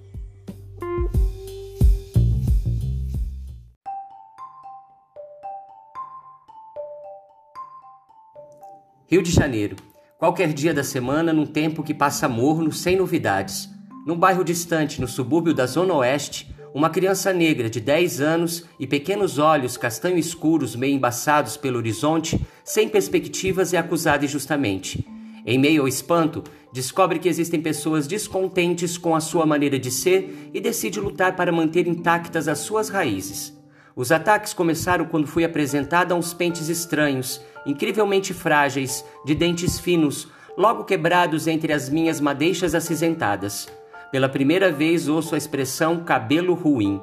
Rio 9.09 9.23
de 9.23 9.31
Janeiro. 9.31 9.77
Qualquer 10.19 10.51
dia 10.51 10.73
da 10.73 10.83
semana, 10.83 11.31
num 11.31 11.45
tempo 11.45 11.81
que 11.81 11.93
passa 11.93 12.27
morno, 12.27 12.73
sem 12.73 12.97
novidades. 12.97 13.69
Num 14.05 14.17
bairro 14.17 14.43
distante, 14.43 14.99
no 14.99 15.07
subúrbio 15.07 15.53
da 15.53 15.65
Zona 15.65 15.93
Oeste, 15.93 16.53
uma 16.77 16.91
criança 16.91 17.33
negra 17.33 17.71
de 17.71 17.81
10 17.81 18.21
anos 18.21 18.63
e 18.79 18.85
pequenos 18.85 19.39
olhos 19.39 19.77
castanho 19.77 20.15
escuros 20.15 20.75
meio 20.75 20.93
embaçados 20.93 21.57
pelo 21.57 21.79
horizonte, 21.79 22.39
sem 22.63 22.87
perspectivas, 22.87 23.73
é 23.73 23.79
acusada 23.79 24.25
injustamente. 24.25 25.03
Em 25.43 25.57
meio 25.57 25.81
ao 25.81 25.87
espanto, 25.87 26.43
descobre 26.71 27.17
que 27.17 27.27
existem 27.27 27.59
pessoas 27.59 28.05
descontentes 28.05 28.95
com 28.95 29.15
a 29.15 29.19
sua 29.19 29.43
maneira 29.43 29.79
de 29.79 29.89
ser 29.89 30.51
e 30.53 30.61
decide 30.61 30.99
lutar 30.99 31.35
para 31.35 31.51
manter 31.51 31.87
intactas 31.87 32.47
as 32.47 32.59
suas 32.59 32.89
raízes. 32.89 33.57
Os 33.95 34.11
ataques 34.11 34.53
começaram 34.53 35.05
quando 35.05 35.25
fui 35.25 35.43
apresentada 35.43 36.13
a 36.13 36.17
uns 36.17 36.31
pentes 36.31 36.69
estranhos, 36.69 37.41
incrivelmente 37.65 38.35
frágeis, 38.35 39.03
de 39.25 39.33
dentes 39.33 39.79
finos, 39.79 40.27
logo 40.55 40.83
quebrados 40.83 41.47
entre 41.47 41.73
as 41.73 41.89
minhas 41.89 42.21
madeixas 42.21 42.75
acinzentadas. 42.75 43.67
Pela 44.11 44.29
primeira 44.29 44.71
vez 44.71 45.09
ouço 45.09 45.35
a 45.35 45.37
expressão 45.37 46.03
cabelo 46.03 46.53
ruim. 46.53 47.01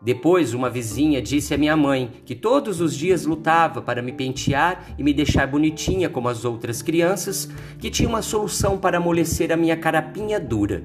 Depois, 0.00 0.54
uma 0.54 0.70
vizinha 0.70 1.20
disse 1.20 1.52
à 1.52 1.58
minha 1.58 1.76
mãe 1.76 2.10
que 2.24 2.34
todos 2.34 2.80
os 2.80 2.94
dias 2.94 3.24
lutava 3.24 3.82
para 3.82 4.02
me 4.02 4.12
pentear 4.12 4.94
e 4.96 5.02
me 5.02 5.12
deixar 5.12 5.48
bonitinha 5.48 6.08
como 6.08 6.28
as 6.28 6.44
outras 6.44 6.80
crianças, 6.80 7.48
que 7.78 7.90
tinha 7.90 8.08
uma 8.08 8.22
solução 8.22 8.78
para 8.78 8.98
amolecer 8.98 9.50
a 9.50 9.56
minha 9.56 9.76
carapinha 9.76 10.38
dura. 10.38 10.84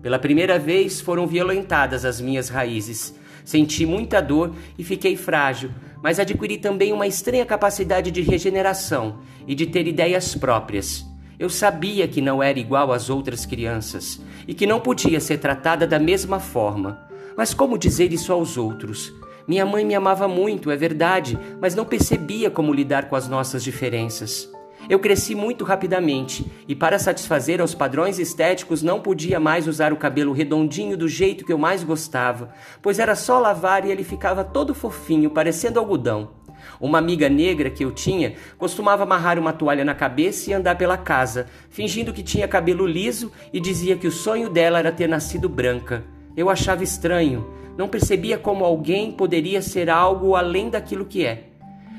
Pela 0.00 0.18
primeira 0.18 0.58
vez 0.58 1.00
foram 1.00 1.26
violentadas 1.26 2.04
as 2.04 2.20
minhas 2.20 2.48
raízes. 2.48 3.14
Senti 3.44 3.84
muita 3.84 4.20
dor 4.22 4.54
e 4.78 4.84
fiquei 4.84 5.16
frágil, 5.16 5.70
mas 6.02 6.18
adquiri 6.18 6.56
também 6.56 6.92
uma 6.92 7.06
estranha 7.06 7.44
capacidade 7.44 8.10
de 8.10 8.22
regeneração 8.22 9.18
e 9.46 9.54
de 9.54 9.66
ter 9.66 9.86
ideias 9.86 10.34
próprias. 10.34 11.11
Eu 11.38 11.48
sabia 11.48 12.06
que 12.06 12.20
não 12.20 12.42
era 12.42 12.58
igual 12.58 12.92
às 12.92 13.10
outras 13.10 13.44
crianças 13.46 14.20
e 14.46 14.54
que 14.54 14.66
não 14.66 14.80
podia 14.80 15.20
ser 15.20 15.38
tratada 15.38 15.86
da 15.86 15.98
mesma 15.98 16.38
forma. 16.38 17.00
Mas 17.36 17.54
como 17.54 17.78
dizer 17.78 18.12
isso 18.12 18.32
aos 18.32 18.56
outros? 18.56 19.12
Minha 19.46 19.66
mãe 19.66 19.84
me 19.84 19.94
amava 19.94 20.28
muito, 20.28 20.70
é 20.70 20.76
verdade, 20.76 21.38
mas 21.60 21.74
não 21.74 21.84
percebia 21.84 22.50
como 22.50 22.72
lidar 22.72 23.08
com 23.08 23.16
as 23.16 23.28
nossas 23.28 23.64
diferenças. 23.64 24.48
Eu 24.88 24.98
cresci 24.98 25.34
muito 25.34 25.64
rapidamente 25.64 26.44
e, 26.66 26.74
para 26.74 26.98
satisfazer 26.98 27.60
aos 27.60 27.74
padrões 27.74 28.18
estéticos, 28.18 28.82
não 28.82 29.00
podia 29.00 29.38
mais 29.38 29.68
usar 29.68 29.92
o 29.92 29.96
cabelo 29.96 30.32
redondinho 30.32 30.96
do 30.96 31.08
jeito 31.08 31.44
que 31.44 31.52
eu 31.52 31.58
mais 31.58 31.84
gostava, 31.84 32.52
pois 32.80 32.98
era 32.98 33.14
só 33.14 33.38
lavar 33.38 33.86
e 33.86 33.90
ele 33.90 34.02
ficava 34.02 34.44
todo 34.44 34.74
fofinho, 34.74 35.30
parecendo 35.30 35.78
algodão. 35.78 36.30
Uma 36.82 36.98
amiga 36.98 37.28
negra 37.28 37.70
que 37.70 37.84
eu 37.84 37.92
tinha 37.92 38.34
costumava 38.58 39.04
amarrar 39.04 39.38
uma 39.38 39.52
toalha 39.52 39.84
na 39.84 39.94
cabeça 39.94 40.50
e 40.50 40.52
andar 40.52 40.76
pela 40.76 40.96
casa, 40.96 41.46
fingindo 41.70 42.12
que 42.12 42.24
tinha 42.24 42.48
cabelo 42.48 42.84
liso 42.84 43.30
e 43.52 43.60
dizia 43.60 43.96
que 43.96 44.08
o 44.08 44.10
sonho 44.10 44.48
dela 44.50 44.80
era 44.80 44.90
ter 44.90 45.08
nascido 45.08 45.48
branca. 45.48 46.02
Eu 46.36 46.50
achava 46.50 46.82
estranho, 46.82 47.46
não 47.78 47.88
percebia 47.88 48.36
como 48.36 48.64
alguém 48.64 49.12
poderia 49.12 49.62
ser 49.62 49.88
algo 49.88 50.34
além 50.34 50.70
daquilo 50.70 51.06
que 51.06 51.24
é. 51.24 51.50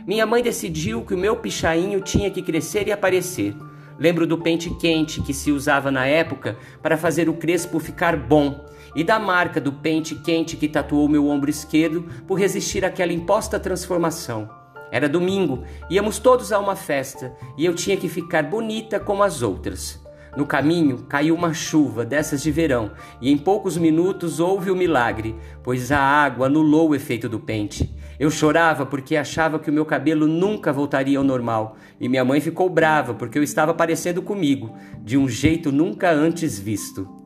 Minha 0.06 0.25
mãe 0.25 0.44
decidiu 0.44 1.02
que 1.04 1.13
o 1.13 1.18
meu 1.18 1.38
pichainho 1.38 2.02
tinha 2.02 2.30
que 2.30 2.42
crescer 2.42 2.86
e 2.90 2.92
aparecer. 2.92 3.56
Lembro 3.98 4.28
do 4.28 4.38
pente 4.38 4.70
quente 4.70 5.22
que 5.22 5.34
se 5.34 5.50
usava 5.50 5.92
na 5.92 6.06
época 6.06 6.58
para 6.82 6.98
fazer 6.98 7.30
o 7.30 7.36
crespo 7.36 7.80
ficar 7.80 8.18
bom 8.18 8.66
e 8.94 9.02
da 9.02 9.18
marca 9.18 9.62
do 9.62 9.72
pente 9.72 10.13
quente 10.13 10.58
que 10.58 10.68
tatuou 10.68 11.08
meu 11.08 11.30
ombro 11.30 11.50
esquerdo 11.50 12.04
por 12.28 12.38
resistir 12.38 12.84
àquela 12.84 13.13
imposta 13.13 13.58
transformação. 13.58 14.62
Era 14.94 15.10
domingo, 15.10 15.64
íamos 15.90 16.20
todos 16.20 16.52
a 16.52 16.60
uma 16.60 16.76
festa 16.76 17.36
e 17.58 17.66
eu 17.66 17.74
tinha 17.74 17.98
que 17.98 18.08
ficar 18.08 18.44
bonita 18.44 19.00
como 19.00 19.24
as 19.24 19.42
outras. 19.42 20.00
No 20.38 20.46
caminho 20.46 21.00
caiu 21.10 21.34
uma 21.34 21.52
chuva 21.52 22.06
dessas 22.06 22.44
de 22.44 22.52
verão 22.52 22.92
e 23.20 23.32
em 23.32 23.36
poucos 23.36 23.76
minutos 23.76 24.40
houve 24.40 24.70
o 24.70 24.76
milagre, 24.76 25.36
pois 25.64 25.92
a 25.92 25.98
água 25.98 26.46
anulou 26.46 26.90
o 26.90 26.96
efeito 26.96 27.28
do 27.28 27.40
pente. 27.40 27.92
Eu 28.20 28.30
chorava 28.30 28.86
porque 28.86 29.16
achava 29.16 29.58
que 29.58 29.72
o 29.72 29.74
meu 29.74 29.84
cabelo 29.84 30.28
nunca 30.28 30.72
voltaria 30.72 31.18
ao 31.18 31.24
normal, 31.24 31.76
e 32.00 32.08
minha 32.08 32.24
mãe 32.24 32.40
ficou 32.40 32.70
brava 32.70 33.16
porque 33.16 33.40
eu 33.40 33.44
estava 33.44 33.74
parecendo 33.74 34.22
comigo, 34.22 34.76
de 35.00 35.18
um 35.18 35.28
jeito 35.28 35.72
nunca 35.72 36.12
antes 36.12 36.60
visto. 36.60 37.23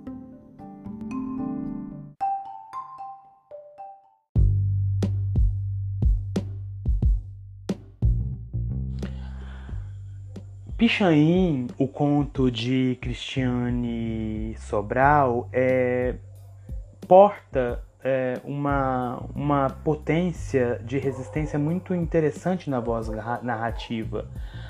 Pichain, 10.78 11.66
o 11.76 11.88
conto 11.88 12.52
de 12.52 13.00
Cristiane 13.02 14.56
Sobral, 14.60 15.50
é, 15.52 16.14
porta 17.08 17.84
é, 18.04 18.40
uma, 18.44 19.24
uma 19.34 19.70
potência 19.84 20.80
de 20.86 21.00
resistência 21.00 21.58
muito 21.58 21.96
interessante 21.96 22.70
na 22.70 22.80
voz 22.80 23.10
narrativa. 23.42 24.28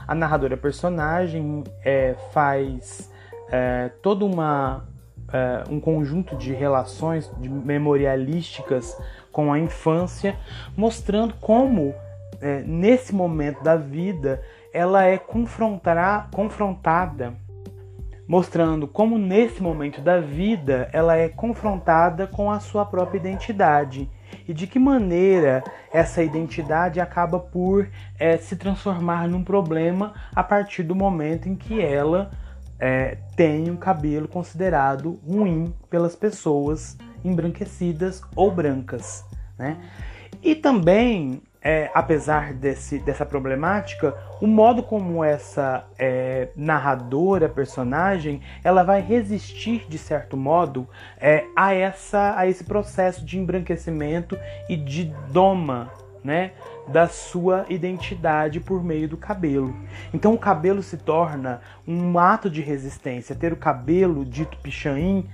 A 0.08 0.16
narradora 0.16 0.56
personagem 0.56 1.66
é, 1.84 2.16
faz 2.32 3.12
é, 3.52 3.92
todo 4.02 4.26
uma, 4.26 4.88
é, 5.34 5.66
um 5.70 5.78
conjunto 5.78 6.38
de 6.38 6.54
relações 6.54 7.30
de 7.38 7.50
memorialísticas 7.50 8.98
com 9.30 9.52
a 9.52 9.60
infância, 9.60 10.38
mostrando 10.74 11.34
como 11.42 11.94
é, 12.40 12.62
nesse 12.62 13.14
momento 13.14 13.62
da 13.62 13.76
vida 13.76 14.42
ela 14.78 15.06
é 15.06 15.18
confrontada, 15.18 17.34
mostrando 18.28 18.88
como 18.88 19.18
nesse 19.18 19.60
momento 19.60 20.02
da 20.02 20.22
vida 20.22 20.88
ela 20.94 21.18
é 21.18 21.28
confrontada 21.28 22.28
com 22.28 22.52
a 22.52 22.60
sua 22.60 22.86
própria 22.86 23.18
identidade 23.18 24.08
e 24.48 24.54
de 24.54 24.68
que 24.68 24.78
maneira 24.78 25.64
essa 25.92 26.22
identidade 26.22 27.00
acaba 27.00 27.40
por 27.40 27.90
é, 28.20 28.38
se 28.38 28.56
transformar 28.56 29.28
num 29.28 29.44
problema 29.44 30.14
a 30.36 30.44
partir 30.44 30.84
do 30.84 30.94
momento 30.94 31.50
em 31.50 31.56
que 31.56 31.82
ela 31.82 32.30
é, 32.80 33.18
tem 33.36 33.72
um 33.72 33.78
cabelo 33.78 34.28
considerado 34.28 35.20
ruim 35.28 35.74
pelas 35.90 36.16
pessoas 36.16 36.96
embranquecidas 37.26 38.22
ou 38.36 38.52
brancas. 38.52 39.26
Né? 39.58 39.76
E 40.44 40.54
também 40.54 41.42
é, 41.62 41.90
apesar 41.94 42.54
desse, 42.54 43.00
dessa 43.00 43.26
problemática, 43.26 44.16
o 44.42 44.48
modo 44.48 44.84
como 44.84 45.24
essa 45.24 45.86
é, 45.98 46.50
narradora, 46.56 47.50
personagem, 47.50 48.42
ela 48.64 48.84
vai 48.84 49.02
resistir 49.02 49.86
de 49.88 49.98
certo 49.98 50.38
modo 50.38 50.88
é, 51.20 51.46
a, 51.56 51.74
essa, 51.74 52.38
a 52.38 52.48
esse 52.48 52.64
processo 52.64 53.26
de 53.26 53.38
embranquecimento 53.38 54.38
e 54.70 54.76
de 54.76 55.06
doma 55.32 55.92
né, 56.24 56.52
da 56.88 57.08
sua 57.08 57.66
identidade 57.70 58.60
por 58.60 58.84
meio 58.84 59.08
do 59.08 59.18
cabelo. 59.18 59.76
Então 60.14 60.34
o 60.34 60.38
cabelo 60.38 60.84
se 60.84 60.98
torna 60.98 61.62
um 61.88 62.18
ato 62.20 62.50
de 62.50 62.62
resistência. 62.62 63.36
Ter 63.36 63.54
o 63.54 63.58
cabelo 63.58 64.26
dito 64.26 64.58
pichain 64.58 65.30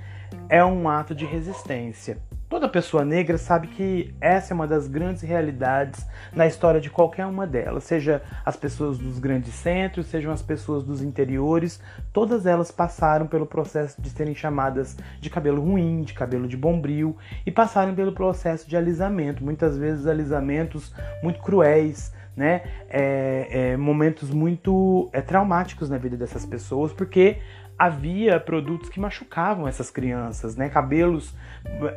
é 0.49 0.63
um 0.63 0.87
ato 0.89 1.15
de 1.15 1.25
resistência. 1.25 2.17
Toda 2.53 2.69
pessoa 2.69 3.03
negra 3.03 3.35
sabe 3.39 3.65
que 3.65 4.13
essa 4.21 4.53
é 4.53 4.55
uma 4.55 4.67
das 4.67 4.85
grandes 4.87 5.23
realidades 5.23 6.05
na 6.31 6.45
história 6.45 6.79
de 6.79 6.87
qualquer 6.87 7.25
uma 7.25 7.47
delas, 7.47 7.83
seja 7.83 8.21
as 8.45 8.55
pessoas 8.55 8.99
dos 8.99 9.17
grandes 9.17 9.55
centros, 9.55 10.05
sejam 10.05 10.31
as 10.31 10.43
pessoas 10.43 10.83
dos 10.83 11.01
interiores, 11.01 11.81
todas 12.13 12.45
elas 12.45 12.69
passaram 12.69 13.25
pelo 13.25 13.47
processo 13.47 13.99
de 13.99 14.07
serem 14.11 14.35
chamadas 14.35 14.95
de 15.19 15.31
cabelo 15.31 15.63
ruim, 15.63 16.03
de 16.03 16.13
cabelo 16.13 16.47
de 16.47 16.55
bombril 16.55 17.17
e 17.43 17.49
passaram 17.49 17.95
pelo 17.95 18.11
processo 18.11 18.69
de 18.69 18.77
alisamento, 18.77 19.43
muitas 19.43 19.75
vezes 19.75 20.05
alisamentos 20.05 20.93
muito 21.23 21.41
cruéis, 21.41 22.13
né? 22.35 22.61
É, 22.87 23.71
é, 23.71 23.77
momentos 23.77 24.29
muito 24.29 25.09
é, 25.11 25.21
traumáticos 25.21 25.89
na 25.89 25.97
vida 25.97 26.17
dessas 26.17 26.45
pessoas, 26.45 26.93
porque 26.93 27.37
havia 27.85 28.39
produtos 28.39 28.89
que 28.89 28.99
machucavam 28.99 29.67
essas 29.67 29.91
crianças, 29.91 30.55
né? 30.55 30.69
Cabelos 30.69 31.35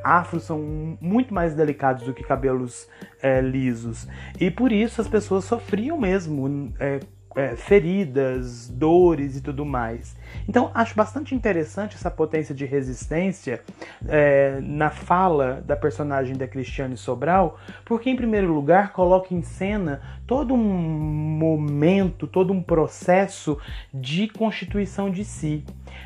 afros 0.03 0.43
são 0.43 0.99
muito 1.01 1.33
mais 1.33 1.55
delicados 1.55 2.05
do 2.05 2.13
que 2.13 2.25
cabelos 2.25 2.89
é, 3.23 3.41
lisos 3.41 4.07
e 4.41 4.51
por 4.51 4.73
isso 4.73 5.01
as 5.01 5.09
pessoas 5.09 5.45
sofriam 5.45 5.99
mesmo 5.99 6.73
é, 6.79 7.01
é, 7.37 7.55
feridas, 7.55 8.69
dores 8.69 9.37
e 9.37 9.43
tudo 9.43 9.65
mais. 9.65 10.17
Então 10.49 10.71
acho 10.75 10.97
bastante 10.97 11.35
interessante 11.35 11.95
essa 11.95 12.11
potência 12.11 12.55
de 12.55 12.65
resistência 12.65 13.63
é, 14.09 14.59
na 14.63 14.91
fala 14.91 15.63
da 15.67 15.77
personagem 15.77 16.35
da 16.35 16.49
Cristiane 16.49 16.97
Sobral, 16.97 17.59
porque 17.85 18.09
em 18.09 18.17
primeiro 18.17 18.53
lugar 18.53 18.93
coloca 18.93 19.35
em 19.35 19.43
cena 19.43 20.01
todo 20.27 20.55
um 20.55 20.59
momento, 20.59 22.27
todo 22.27 22.53
um 22.53 22.63
processo 22.63 23.59
de 23.93 24.29
constituição 24.29 25.11
de 25.11 25.25
si. 25.25 25.63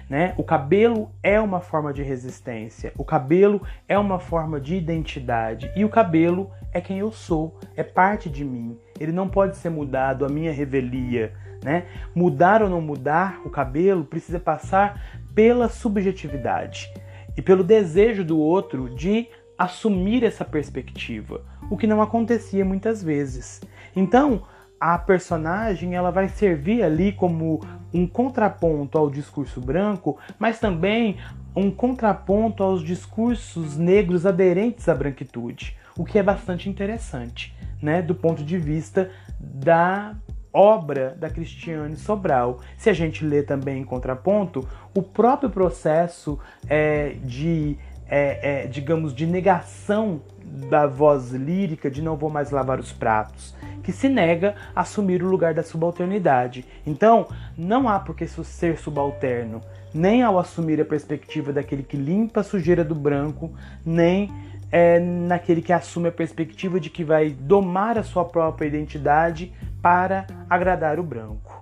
Né? 0.08 0.34
O 0.36 0.42
cabelo 0.42 1.10
é 1.22 1.40
uma 1.40 1.60
forma 1.60 1.92
de 1.92 2.02
resistência, 2.02 2.92
o 2.98 3.04
cabelo 3.04 3.62
é 3.88 3.96
uma 3.96 4.18
forma 4.18 4.60
de 4.60 4.74
identidade 4.74 5.70
e 5.76 5.84
o 5.84 5.88
cabelo 5.88 6.50
é 6.72 6.80
quem 6.80 6.98
eu 6.98 7.12
sou, 7.12 7.56
é 7.76 7.84
parte 7.84 8.28
de 8.28 8.44
mim. 8.44 8.76
Ele 9.00 9.10
não 9.10 9.28
pode 9.28 9.56
ser 9.56 9.70
mudado, 9.70 10.24
a 10.24 10.28
minha 10.28 10.52
revelia. 10.52 11.32
Né? 11.64 11.86
Mudar 12.14 12.62
ou 12.62 12.68
não 12.68 12.80
mudar 12.80 13.40
o 13.44 13.50
cabelo 13.50 14.04
precisa 14.04 14.38
passar 14.38 15.20
pela 15.34 15.68
subjetividade 15.68 16.92
e 17.36 17.42
pelo 17.42 17.64
desejo 17.64 18.24
do 18.24 18.38
outro 18.38 18.94
de 18.94 19.28
assumir 19.58 20.24
essa 20.24 20.44
perspectiva, 20.44 21.42
o 21.70 21.76
que 21.76 21.86
não 21.86 22.00
acontecia 22.00 22.64
muitas 22.64 23.02
vezes. 23.02 23.60
Então, 23.94 24.42
a 24.80 24.96
personagem 24.96 25.94
ela 25.94 26.10
vai 26.10 26.28
servir 26.28 26.82
ali 26.82 27.12
como 27.12 27.60
um 27.92 28.06
contraponto 28.06 28.96
ao 28.96 29.10
discurso 29.10 29.60
branco, 29.60 30.18
mas 30.38 30.58
também 30.58 31.18
um 31.54 31.70
contraponto 31.70 32.62
aos 32.62 32.82
discursos 32.82 33.76
negros 33.76 34.24
aderentes 34.24 34.88
à 34.88 34.94
branquitude, 34.94 35.76
o 36.00 36.04
que 36.04 36.18
é 36.18 36.22
bastante 36.22 36.66
interessante, 36.66 37.54
né, 37.82 38.00
do 38.00 38.14
ponto 38.14 38.42
de 38.42 38.56
vista 38.56 39.10
da 39.38 40.16
obra 40.50 41.14
da 41.20 41.28
Cristiane 41.28 41.94
Sobral. 41.94 42.58
Se 42.78 42.88
a 42.88 42.94
gente 42.94 43.22
lê 43.22 43.42
também 43.42 43.82
em 43.82 43.84
contraponto, 43.84 44.66
o 44.96 45.02
próprio 45.02 45.50
processo 45.50 46.38
é, 46.66 47.16
de, 47.22 47.76
é, 48.08 48.62
é, 48.62 48.66
digamos, 48.66 49.14
de 49.14 49.26
negação 49.26 50.22
da 50.70 50.86
voz 50.86 51.32
lírica 51.32 51.90
de 51.90 52.00
não 52.00 52.16
vou 52.16 52.30
mais 52.30 52.50
lavar 52.50 52.80
os 52.80 52.94
pratos, 52.94 53.54
que 53.82 53.92
se 53.92 54.08
nega 54.08 54.54
a 54.74 54.80
assumir 54.80 55.22
o 55.22 55.28
lugar 55.28 55.52
da 55.52 55.62
subalternidade. 55.62 56.64
Então, 56.86 57.28
não 57.58 57.86
há 57.86 58.00
por 58.00 58.16
que 58.16 58.26
ser 58.26 58.78
subalterno, 58.78 59.60
nem 59.92 60.22
ao 60.22 60.38
assumir 60.38 60.80
a 60.80 60.84
perspectiva 60.84 61.52
daquele 61.52 61.82
que 61.82 61.98
limpa 61.98 62.40
a 62.40 62.44
sujeira 62.44 62.82
do 62.82 62.94
branco, 62.94 63.52
nem 63.84 64.32
é, 64.70 64.98
naquele 65.00 65.62
que 65.62 65.72
assume 65.72 66.08
a 66.08 66.12
perspectiva 66.12 66.78
de 66.78 66.90
que 66.90 67.02
vai 67.02 67.30
domar 67.30 67.98
a 67.98 68.02
sua 68.02 68.24
própria 68.24 68.66
identidade 68.66 69.52
para 69.82 70.26
agradar 70.48 70.98
o 71.00 71.02
branco. 71.02 71.60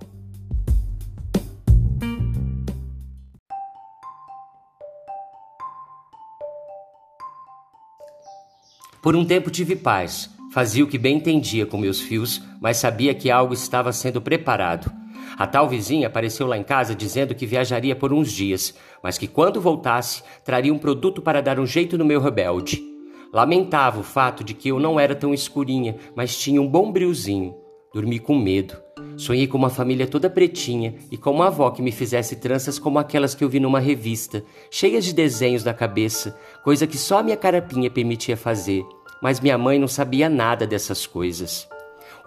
Por 9.01 9.15
um 9.15 9.25
tempo 9.25 9.49
tive 9.49 9.75
paz. 9.75 10.29
Fazia 10.51 10.83
o 10.83 10.87
que 10.87 10.97
bem 10.97 11.17
entendia 11.17 11.65
com 11.65 11.77
meus 11.77 12.01
fios, 12.01 12.43
mas 12.59 12.77
sabia 12.77 13.13
que 13.13 13.31
algo 13.31 13.53
estava 13.53 13.93
sendo 13.93 14.21
preparado. 14.21 14.91
A 15.37 15.47
tal 15.47 15.69
vizinha 15.69 16.07
apareceu 16.07 16.45
lá 16.45 16.57
em 16.57 16.63
casa 16.63 16.93
dizendo 16.93 17.33
que 17.33 17.45
viajaria 17.45 17.95
por 17.95 18.11
uns 18.11 18.29
dias, 18.31 18.75
mas 19.01 19.17
que 19.17 19.27
quando 19.27 19.61
voltasse 19.61 20.21
traria 20.43 20.73
um 20.73 20.77
produto 20.77 21.21
para 21.21 21.41
dar 21.41 21.59
um 21.59 21.65
jeito 21.65 21.97
no 21.97 22.03
meu 22.03 22.19
rebelde. 22.19 22.98
Lamentava 23.31 23.99
o 23.99 24.03
fato 24.03 24.43
de 24.43 24.53
que 24.53 24.69
eu 24.69 24.79
não 24.79 24.99
era 24.99 25.15
tão 25.15 25.33
escurinha, 25.33 25.95
mas 26.15 26.37
tinha 26.37 26.61
um 26.61 26.67
bom 26.67 26.91
brilzinho. 26.91 27.55
Dormi 27.93 28.19
com 28.19 28.35
medo. 28.35 28.75
Sonhei 29.17 29.47
com 29.47 29.57
uma 29.57 29.69
família 29.69 30.07
toda 30.07 30.29
pretinha 30.29 30.95
e 31.11 31.17
com 31.17 31.31
uma 31.31 31.47
avó 31.47 31.69
que 31.71 31.81
me 31.81 31.91
fizesse 31.91 32.35
tranças 32.35 32.79
como 32.79 32.99
aquelas 32.99 33.35
que 33.35 33.43
eu 33.43 33.49
vi 33.49 33.59
numa 33.59 33.79
revista, 33.79 34.43
cheias 34.71 35.05
de 35.05 35.13
desenhos 35.13 35.63
na 35.63 35.73
cabeça, 35.73 36.37
coisa 36.63 36.87
que 36.87 36.97
só 36.97 37.21
minha 37.21 37.37
carapinha 37.37 37.89
permitia 37.89 38.37
fazer. 38.37 38.83
Mas 39.21 39.39
minha 39.39 39.57
mãe 39.57 39.77
não 39.77 39.87
sabia 39.87 40.29
nada 40.29 40.65
dessas 40.65 41.05
coisas. 41.05 41.67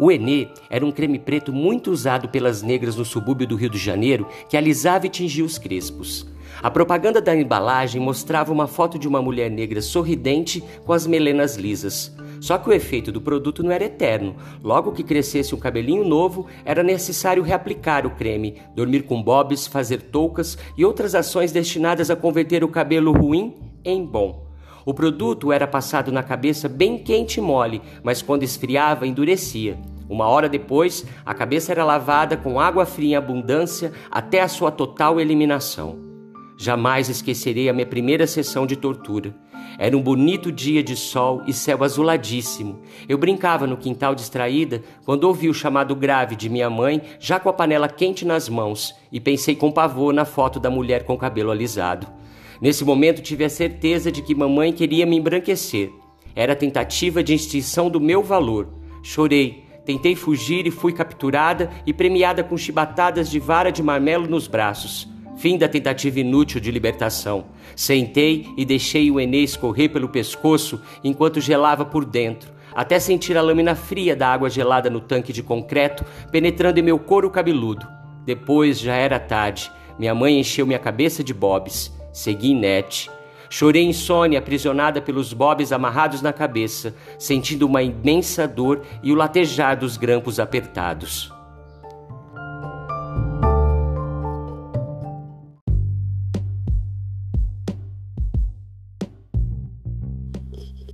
O 0.05 0.11
Enê 0.11 0.49
era 0.69 0.85
um 0.85 0.91
creme 0.91 1.17
preto 1.17 1.53
muito 1.53 1.93
usado 1.93 2.29
pelas 2.29 2.61
negras 2.61 2.97
no 2.97 3.05
subúrbio 3.05 3.47
do 3.47 3.55
Rio 3.55 3.71
de 3.71 3.79
Janeiro 3.79 4.27
que 4.49 4.57
alisava 4.57 5.07
e 5.07 5.09
tingia 5.09 5.45
os 5.45 5.59
crespos. 5.59 6.27
A 6.61 6.69
propaganda 6.69 7.21
da 7.21 7.37
embalagem 7.37 8.03
mostrava 8.03 8.53
uma 8.53 8.67
foto 8.67 8.99
de 8.99 9.07
uma 9.07 9.23
mulher 9.23 9.49
negra 9.49 9.81
sorridente 9.81 10.61
com 10.85 10.93
as 10.93 11.07
melenas 11.07 11.55
lisas. 11.55 12.13
Só 12.41 12.59
que 12.59 12.69
o 12.69 12.73
efeito 12.73 13.13
do 13.13 13.21
produto 13.21 13.63
não 13.63 13.71
era 13.71 13.85
eterno. 13.85 14.35
Logo 14.61 14.91
que 14.91 15.05
crescesse 15.05 15.55
um 15.55 15.59
cabelinho 15.61 16.05
novo, 16.05 16.49
era 16.65 16.83
necessário 16.83 17.41
reaplicar 17.41 18.05
o 18.05 18.11
creme, 18.11 18.57
dormir 18.75 19.05
com 19.05 19.23
bobs, 19.23 19.69
fazer 19.69 20.03
toucas 20.03 20.59
e 20.77 20.85
outras 20.85 21.15
ações 21.15 21.53
destinadas 21.53 22.11
a 22.11 22.17
converter 22.17 22.65
o 22.65 22.69
cabelo 22.69 23.13
ruim 23.13 23.55
em 23.85 24.05
bom. 24.05 24.51
O 24.85 24.93
produto 24.93 25.53
era 25.53 25.69
passado 25.69 26.11
na 26.11 26.25
cabeça 26.25 26.69
bem 26.69 26.99
quente 26.99 27.39
e 27.39 27.41
mole, 27.41 27.81
mas 28.03 28.21
quando 28.21 28.43
esfriava, 28.43 29.07
endurecia. 29.07 29.79
Uma 30.13 30.29
hora 30.29 30.47
depois, 30.47 31.07
a 31.25 31.33
cabeça 31.33 31.73
era 31.73 31.87
lavada 31.87 32.37
com 32.37 32.61
água 32.61 32.85
fria 32.85 33.13
em 33.13 33.17
abundância 33.17 33.95
até 34.11 34.43
a 34.43 34.47
sua 34.47 34.71
total 34.71 35.19
eliminação. 35.19 35.99
Jamais 36.55 37.09
esquecerei 37.09 37.67
a 37.67 37.73
minha 37.73 37.87
primeira 37.87 38.27
sessão 38.27 38.67
de 38.67 38.77
tortura. 38.77 39.35
Era 39.79 39.97
um 39.97 40.03
bonito 40.03 40.53
dia 40.53 40.83
de 40.83 40.97
sol 40.97 41.41
e 41.47 41.53
céu 41.55 41.83
azuladíssimo. 41.83 42.83
Eu 43.09 43.17
brincava 43.17 43.67
no 43.67 43.79
quintal 43.79 44.15
distraída 44.15 44.83
quando 45.03 45.25
ouvi 45.25 45.49
o 45.49 45.55
chamado 45.55 45.97
grave 45.97 46.37
de 46.37 46.51
minha 46.51 46.69
mãe, 46.69 47.01
já 47.19 47.41
com 47.41 47.49
a 47.49 47.55
panela 47.55 47.89
quente 47.89 48.27
nas 48.27 48.51
mãos, 48.51 48.95
e 49.11 49.19
pensei 49.19 49.57
com 49.57 49.73
pavor 49.73 50.13
na 50.13 50.27
foto 50.27 50.61
da 50.61 50.69
mulher 50.69 51.05
com 51.05 51.17
cabelo 51.17 51.51
alisado. 51.51 52.07
Nesse 52.61 52.85
momento 52.85 53.23
tive 53.23 53.47
a 53.47 53.49
certeza 53.49 54.13
de 54.13 54.21
que 54.21 54.35
mamãe 54.35 54.75
queria 54.75 55.07
me 55.07 55.17
embranquecer. 55.17 55.91
Era 56.37 56.55
tentativa 56.55 57.23
de 57.23 57.33
extinção 57.33 57.89
do 57.89 57.99
meu 57.99 58.23
valor. 58.23 58.69
Chorei, 59.03 59.62
tentei 59.85 60.15
fugir 60.15 60.67
e 60.67 60.71
fui 60.71 60.93
capturada 60.93 61.71
e 61.87 61.93
premiada 61.93 62.43
com 62.43 62.57
chibatadas 62.57 63.31
de 63.31 63.39
vara 63.39 63.71
de 63.71 63.83
marmelo 63.83 64.27
nos 64.27 64.47
braços. 64.47 65.09
Fim 65.37 65.59
da 65.59 65.69
tentativa 65.69 66.21
inútil 66.21 66.61
de 66.61 66.71
libertação. 66.71 67.47
Sentei 67.75 68.47
e 68.57 68.65
deixei 68.65 69.11
o 69.11 69.19
Enê 69.19 69.39
escorrer 69.39 69.91
pelo 69.91 70.09
pescoço 70.09 70.81
enquanto 71.03 71.41
gelava 71.41 71.85
por 71.85 72.05
dentro, 72.05 72.53
até 72.75 72.99
sentir 72.99 73.37
a 73.37 73.43
lâmina 73.43 73.75
fria 73.75 74.15
da 74.15 74.33
água 74.33 74.49
gelada 74.49 74.89
no 74.89 75.01
tanque 75.01 75.33
de 75.33 75.43
concreto 75.43 76.05
penetrando 76.31 76.79
em 76.79 76.83
meu 76.83 76.99
couro 76.99 77.31
cabeludo. 77.31 77.87
Depois 78.25 78.79
já 78.79 78.95
era 78.95 79.19
tarde. 79.19 79.71
Minha 79.99 80.15
mãe 80.15 80.39
encheu 80.39 80.67
minha 80.67 80.79
cabeça 80.79 81.25
de 81.25 81.35
bobs. 81.35 81.93
Segui 82.13 82.51
inerte. 82.51 83.11
Chorei 83.55 83.85
insônia, 83.85 84.39
aprisionada 84.39 85.03
pelos 85.03 85.35
bobs 85.35 85.73
amarrados 85.73 86.23
na 86.23 86.33
cabeça, 86.33 86.97
sentindo 87.19 87.67
uma 87.67 87.83
imensa 87.83 88.49
dor 88.49 88.83
e 89.03 89.13
o 89.13 89.15
latejar 89.15 89.79
dos 89.79 89.99
grampos 89.99 90.41
apertados. 90.41 91.31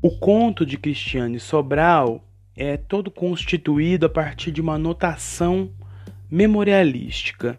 O 0.03 0.19
conto 0.19 0.67
de 0.67 0.77
Cristiane 0.77 1.39
Sobral 1.39 2.25
é 2.57 2.77
todo 2.77 3.09
constituído 3.09 4.07
a 4.07 4.09
partir 4.09 4.51
de 4.51 4.61
uma 4.61 4.77
notação 4.77 5.71
memorialística. 6.29 7.57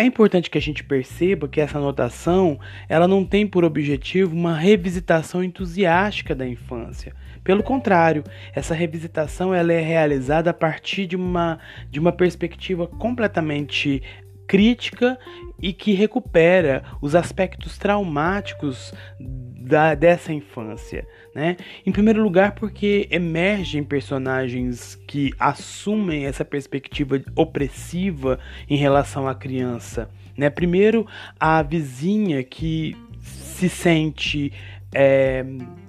É 0.00 0.02
importante 0.02 0.48
que 0.48 0.56
a 0.56 0.62
gente 0.62 0.82
perceba 0.82 1.46
que 1.46 1.60
essa 1.60 1.76
anotação 1.76 2.58
ela 2.88 3.06
não 3.06 3.22
tem 3.22 3.46
por 3.46 3.66
objetivo 3.66 4.34
uma 4.34 4.56
revisitação 4.56 5.44
entusiástica 5.44 6.34
da 6.34 6.48
infância. 6.48 7.14
Pelo 7.44 7.62
contrário, 7.62 8.24
essa 8.54 8.72
revisitação 8.72 9.54
ela 9.54 9.74
é 9.74 9.80
realizada 9.82 10.48
a 10.48 10.54
partir 10.54 11.06
de 11.06 11.16
uma, 11.16 11.58
de 11.90 12.00
uma 12.00 12.12
perspectiva 12.12 12.86
completamente 12.86 14.02
crítica 14.48 15.18
e 15.60 15.70
que 15.70 15.92
recupera 15.92 16.82
os 17.02 17.14
aspectos 17.14 17.76
traumáticos 17.76 18.94
da, 19.20 19.94
dessa 19.94 20.32
infância. 20.32 21.06
Né? 21.34 21.56
Em 21.86 21.92
primeiro 21.92 22.22
lugar, 22.22 22.52
porque 22.56 23.06
emergem 23.10 23.84
personagens 23.84 24.96
que 25.06 25.32
assumem 25.38 26.26
essa 26.26 26.44
perspectiva 26.44 27.22
opressiva 27.36 28.38
em 28.68 28.76
relação 28.76 29.28
à 29.28 29.34
criança. 29.34 30.10
Né? 30.36 30.50
Primeiro, 30.50 31.06
a 31.38 31.62
vizinha 31.62 32.42
que 32.42 32.96
se 33.22 33.68
sente. 33.68 34.52
É, 34.92 35.44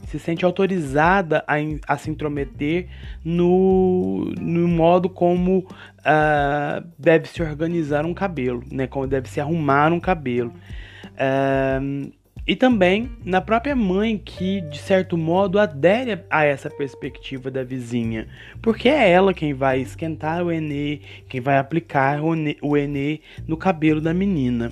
se 0.05 0.19
sente 0.19 0.43
autorizada 0.43 1.43
a, 1.47 1.55
a, 1.87 1.97
se 1.97 2.11
intrometer 2.11 2.89
no, 3.23 4.25
no 4.41 4.67
modo 4.67 5.09
como 5.09 5.59
uh, 5.59 6.85
deve 6.99 7.29
se 7.29 7.41
organizar 7.41 8.05
um 8.05 8.13
cabelo, 8.13 8.61
né? 8.69 8.87
como 8.87 9.07
deve 9.07 9.29
se 9.29 9.39
arrumar 9.39 9.93
um 9.93 10.01
cabelo. 10.01 10.53
Uh, 11.13 12.11
e 12.51 12.55
também 12.55 13.09
na 13.23 13.39
própria 13.39 13.73
mãe 13.73 14.17
que, 14.17 14.59
de 14.59 14.77
certo 14.77 15.17
modo, 15.17 15.57
adere 15.57 16.19
a 16.29 16.43
essa 16.43 16.69
perspectiva 16.69 17.49
da 17.49 17.63
vizinha, 17.63 18.27
porque 18.61 18.89
é 18.89 19.09
ela 19.09 19.33
quem 19.33 19.53
vai 19.53 19.79
esquentar 19.79 20.43
o 20.43 20.51
Enê, 20.51 20.99
quem 21.29 21.39
vai 21.39 21.57
aplicar 21.57 22.19
o 22.21 22.75
Enê 22.75 23.21
no 23.47 23.55
cabelo 23.55 24.01
da 24.01 24.13
menina. 24.13 24.69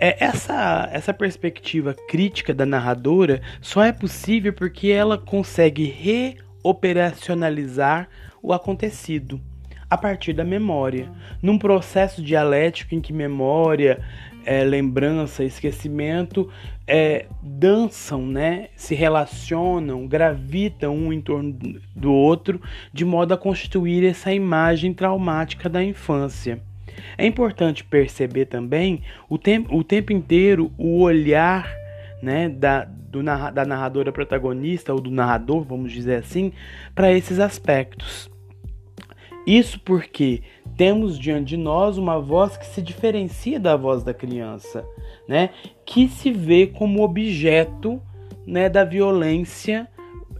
É, 0.00 0.24
essa, 0.24 0.88
essa 0.90 1.12
perspectiva 1.12 1.94
crítica 2.08 2.54
da 2.54 2.64
narradora 2.64 3.42
só 3.60 3.84
é 3.84 3.92
possível 3.92 4.54
porque 4.54 4.88
ela 4.88 5.18
consegue 5.18 5.84
reoperacionalizar 5.84 8.08
o 8.42 8.54
acontecido 8.54 9.38
a 9.92 9.98
partir 9.98 10.32
da 10.32 10.44
memória, 10.44 11.06
num 11.42 11.58
processo 11.58 12.22
dialético 12.22 12.94
em 12.94 13.00
que 13.02 13.12
memória, 13.12 14.00
é, 14.44 14.64
lembrança, 14.64 15.44
esquecimento 15.44 16.48
é, 16.86 17.26
dançam, 17.42 18.26
né? 18.26 18.68
se 18.76 18.94
relacionam, 18.94 20.06
gravitam 20.06 20.96
um 20.96 21.12
em 21.12 21.20
torno 21.20 21.56
do 21.94 22.12
outro, 22.12 22.60
de 22.92 23.04
modo 23.04 23.34
a 23.34 23.38
constituir 23.38 24.04
essa 24.04 24.32
imagem 24.32 24.92
traumática 24.92 25.68
da 25.68 25.82
infância. 25.82 26.60
É 27.16 27.26
importante 27.26 27.84
perceber 27.84 28.46
também 28.46 29.02
o 29.28 29.38
tempo, 29.38 29.74
o 29.76 29.82
tempo 29.82 30.12
inteiro 30.12 30.70
o 30.76 31.00
olhar 31.00 31.72
né, 32.22 32.48
da, 32.48 32.84
do, 32.84 33.22
da 33.22 33.64
narradora 33.64 34.12
protagonista, 34.12 34.92
ou 34.92 35.00
do 35.00 35.10
narrador, 35.10 35.62
vamos 35.62 35.92
dizer 35.92 36.16
assim, 36.16 36.52
para 36.94 37.12
esses 37.12 37.38
aspectos. 37.38 38.31
Isso 39.46 39.80
porque 39.80 40.42
temos 40.76 41.18
diante 41.18 41.50
de 41.50 41.56
nós 41.56 41.98
uma 41.98 42.20
voz 42.20 42.56
que 42.56 42.66
se 42.66 42.80
diferencia 42.80 43.58
da 43.58 43.76
voz 43.76 44.02
da 44.02 44.14
criança, 44.14 44.84
né? 45.28 45.50
Que 45.84 46.08
se 46.08 46.30
vê 46.30 46.66
como 46.66 47.02
objeto, 47.02 48.00
né, 48.46 48.68
da 48.68 48.84
violência 48.84 49.88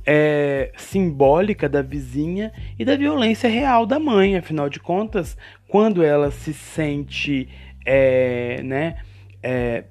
é, 0.05 0.73
simbólica 0.77 1.69
da 1.69 1.83
vizinha 1.83 2.53
e 2.79 2.85
da 2.85 2.97
violência 2.97 3.49
real 3.49 3.87
da 3.87 3.99
mãe. 3.99 4.37
Afinal 4.37 4.69
de 4.69 4.81
contas, 4.81 5.37
quando 5.69 6.03
ela 6.03 6.31
se 6.31 6.53
sente, 6.53 7.49
é, 7.85 8.61
né, 8.62 8.97
é, 9.43 9.85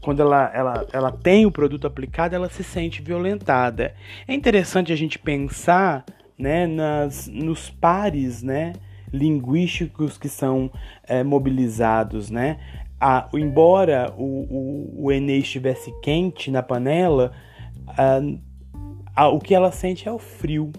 quando 0.00 0.20
ela, 0.20 0.50
ela, 0.52 0.86
ela 0.92 1.12
tem 1.12 1.46
o 1.46 1.50
produto 1.50 1.86
aplicado, 1.86 2.34
ela 2.34 2.48
se 2.48 2.64
sente 2.64 3.00
violentada. 3.00 3.94
É 4.26 4.34
interessante 4.34 4.92
a 4.92 4.96
gente 4.96 5.18
pensar 5.18 6.04
né, 6.38 6.66
nas, 6.66 7.26
nos 7.28 7.70
pares 7.70 8.42
né, 8.42 8.72
linguísticos 9.12 10.18
que 10.18 10.28
são 10.28 10.70
é, 11.04 11.22
mobilizados. 11.22 12.30
Né? 12.30 12.58
A, 13.00 13.28
embora 13.34 14.12
o, 14.16 14.24
o, 14.24 15.06
o 15.06 15.12
estivesse 15.12 15.92
quente 16.00 16.50
na 16.50 16.62
panela, 16.62 17.32
a, 17.86 18.20
a, 19.14 19.28
o 19.28 19.38
que 19.38 19.54
ela 19.54 19.72
sente 19.72 20.08
é 20.08 20.12
o 20.12 20.18
frio, 20.18 20.72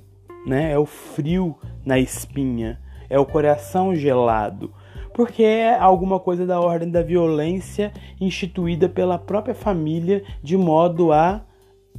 né? 0.46 0.72
é 0.72 0.78
o 0.78 0.86
frio 0.86 1.58
na 1.86 2.00
espinha, 2.00 2.80
é 3.10 3.20
o 3.20 3.26
coração 3.26 3.96
gelado 3.96 4.74
porque 5.14 5.44
é 5.44 5.78
alguma 5.78 6.20
coisa 6.20 6.46
da 6.46 6.60
ordem 6.60 6.90
da 6.90 7.04
violência 7.04 7.94
instituída 8.20 8.90
pela 8.90 9.18
própria 9.20 9.54
família 9.54 10.24
de 10.42 10.58
modo 10.58 11.14
a 11.14 11.46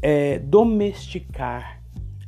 é, 0.03 0.39
domesticar 0.41 1.74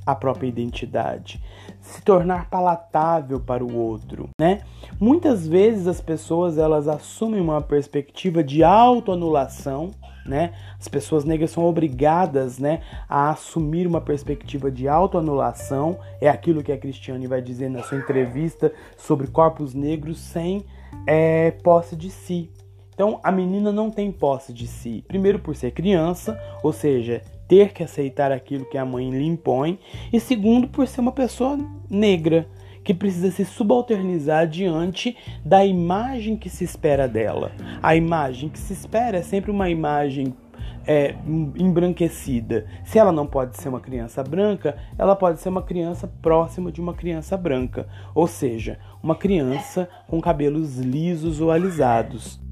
a 0.06 0.14
própria 0.14 0.46
identidade, 0.46 1.42
se 1.80 2.00
tornar 2.00 2.48
palatável 2.48 3.40
para 3.40 3.64
o 3.64 3.76
outro, 3.76 4.30
né? 4.40 4.60
Muitas 5.00 5.46
vezes 5.46 5.88
as 5.88 6.00
pessoas 6.00 6.56
elas 6.56 6.86
assumem 6.86 7.40
uma 7.40 7.60
perspectiva 7.60 8.42
de 8.42 8.62
autoanulação, 8.62 9.90
né? 10.24 10.54
As 10.78 10.86
pessoas 10.86 11.24
negras 11.24 11.50
são 11.50 11.64
obrigadas, 11.64 12.58
né, 12.58 12.82
a 13.08 13.30
assumir 13.30 13.86
uma 13.86 14.00
perspectiva 14.00 14.70
de 14.70 14.88
autoanulação, 14.88 15.98
é 16.20 16.28
aquilo 16.28 16.62
que 16.62 16.72
a 16.72 16.78
Cristiane 16.78 17.26
vai 17.26 17.42
dizer 17.42 17.68
na 17.68 17.82
sua 17.82 17.98
entrevista 17.98 18.72
sobre 18.96 19.26
corpos 19.26 19.74
negros 19.74 20.18
sem 20.18 20.64
é, 21.06 21.50
posse 21.50 21.96
de 21.96 22.10
si. 22.10 22.50
Então 22.94 23.20
a 23.22 23.30
menina 23.30 23.70
não 23.70 23.90
tem 23.90 24.10
posse 24.10 24.52
de 24.52 24.66
si, 24.66 25.04
primeiro 25.06 25.38
por 25.38 25.54
ser 25.54 25.70
criança, 25.72 26.40
ou 26.62 26.72
seja, 26.72 27.22
ter 27.48 27.72
que 27.72 27.82
aceitar 27.82 28.32
aquilo 28.32 28.64
que 28.64 28.78
a 28.78 28.84
mãe 28.84 29.10
lhe 29.10 29.24
impõe, 29.24 29.78
e 30.12 30.20
segundo, 30.20 30.68
por 30.68 30.86
ser 30.86 31.00
uma 31.00 31.12
pessoa 31.12 31.58
negra, 31.88 32.48
que 32.86 32.94
precisa 32.94 33.32
se 33.32 33.44
subalternizar 33.44 34.46
diante 34.46 35.16
da 35.44 35.64
imagem 35.64 36.36
que 36.36 36.48
se 36.48 36.62
espera 36.62 37.08
dela. 37.08 37.50
A 37.82 37.96
imagem 37.96 38.48
que 38.48 38.58
se 38.58 38.72
espera 38.72 39.18
é 39.18 39.22
sempre 39.22 39.50
uma 39.50 39.68
imagem 39.68 40.32
é, 40.86 41.16
embranquecida. 41.58 42.66
Se 42.84 42.98
ela 42.98 43.10
não 43.10 43.26
pode 43.26 43.56
ser 43.56 43.68
uma 43.68 43.80
criança 43.80 44.22
branca, 44.22 44.76
ela 44.96 45.16
pode 45.16 45.40
ser 45.40 45.48
uma 45.48 45.62
criança 45.62 46.06
próxima 46.22 46.70
de 46.70 46.80
uma 46.80 46.94
criança 46.94 47.36
branca, 47.36 47.88
ou 48.14 48.28
seja, 48.28 48.78
uma 49.02 49.16
criança 49.16 49.88
com 50.06 50.20
cabelos 50.20 50.78
lisos 50.78 51.40
ou 51.40 51.50
alisados. 51.50 52.45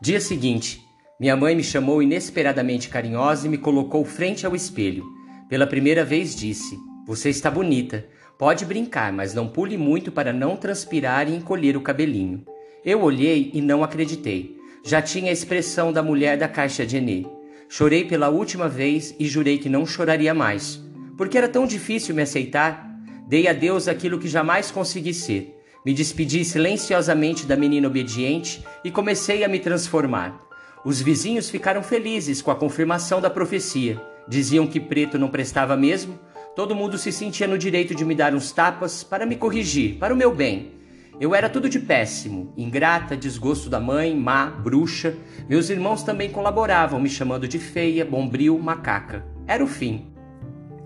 Dia 0.00 0.20
seguinte, 0.20 0.80
minha 1.18 1.34
mãe 1.34 1.56
me 1.56 1.64
chamou 1.64 2.00
inesperadamente 2.00 2.88
carinhosa 2.88 3.48
e 3.48 3.50
me 3.50 3.58
colocou 3.58 4.04
frente 4.04 4.46
ao 4.46 4.54
espelho. 4.54 5.04
Pela 5.48 5.66
primeira 5.66 6.04
vez 6.04 6.36
disse: 6.36 6.78
Você 7.04 7.30
está 7.30 7.50
bonita. 7.50 8.06
Pode 8.38 8.64
brincar, 8.64 9.12
mas 9.12 9.34
não 9.34 9.48
pule 9.48 9.76
muito 9.76 10.12
para 10.12 10.32
não 10.32 10.56
transpirar 10.56 11.28
e 11.28 11.34
encolher 11.34 11.76
o 11.76 11.80
cabelinho. 11.80 12.44
Eu 12.84 13.02
olhei 13.02 13.50
e 13.52 13.60
não 13.60 13.82
acreditei. 13.82 14.56
Já 14.84 15.02
tinha 15.02 15.30
a 15.30 15.32
expressão 15.32 15.92
da 15.92 16.00
mulher 16.00 16.38
da 16.38 16.46
caixa 16.46 16.86
de 16.86 16.98
Enê. 16.98 17.26
Chorei 17.68 18.04
pela 18.04 18.28
última 18.28 18.68
vez 18.68 19.16
e 19.18 19.26
jurei 19.26 19.58
que 19.58 19.68
não 19.68 19.84
choraria 19.84 20.32
mais. 20.32 20.80
Porque 21.16 21.36
era 21.36 21.48
tão 21.48 21.66
difícil 21.66 22.14
me 22.14 22.22
aceitar. 22.22 22.88
Dei 23.26 23.48
a 23.48 23.52
Deus 23.52 23.88
aquilo 23.88 24.20
que 24.20 24.28
jamais 24.28 24.70
consegui 24.70 25.12
ser. 25.12 25.57
Me 25.84 25.94
despedi 25.94 26.44
silenciosamente 26.44 27.46
da 27.46 27.56
menina 27.56 27.86
obediente 27.86 28.64
e 28.84 28.90
comecei 28.90 29.44
a 29.44 29.48
me 29.48 29.60
transformar. 29.60 30.46
Os 30.84 31.00
vizinhos 31.00 31.48
ficaram 31.48 31.82
felizes 31.82 32.42
com 32.42 32.50
a 32.50 32.56
confirmação 32.56 33.20
da 33.20 33.30
profecia. 33.30 34.00
Diziam 34.28 34.66
que 34.66 34.80
preto 34.80 35.18
não 35.18 35.28
prestava 35.28 35.76
mesmo. 35.76 36.18
Todo 36.56 36.74
mundo 36.74 36.98
se 36.98 37.12
sentia 37.12 37.46
no 37.46 37.56
direito 37.56 37.94
de 37.94 38.04
me 38.04 38.14
dar 38.14 38.34
uns 38.34 38.50
tapas 38.50 39.04
para 39.04 39.24
me 39.24 39.36
corrigir, 39.36 39.98
para 39.98 40.12
o 40.12 40.16
meu 40.16 40.34
bem. 40.34 40.72
Eu 41.20 41.34
era 41.34 41.48
tudo 41.48 41.68
de 41.68 41.80
péssimo, 41.80 42.52
ingrata, 42.56 43.16
desgosto 43.16 43.68
da 43.68 43.80
mãe, 43.80 44.14
má, 44.14 44.46
bruxa. 44.46 45.16
Meus 45.48 45.68
irmãos 45.68 46.02
também 46.02 46.30
colaboravam, 46.30 47.00
me 47.00 47.08
chamando 47.08 47.48
de 47.48 47.58
feia, 47.58 48.04
bombril, 48.04 48.58
macaca. 48.58 49.24
Era 49.46 49.62
o 49.64 49.66
fim. 49.66 50.06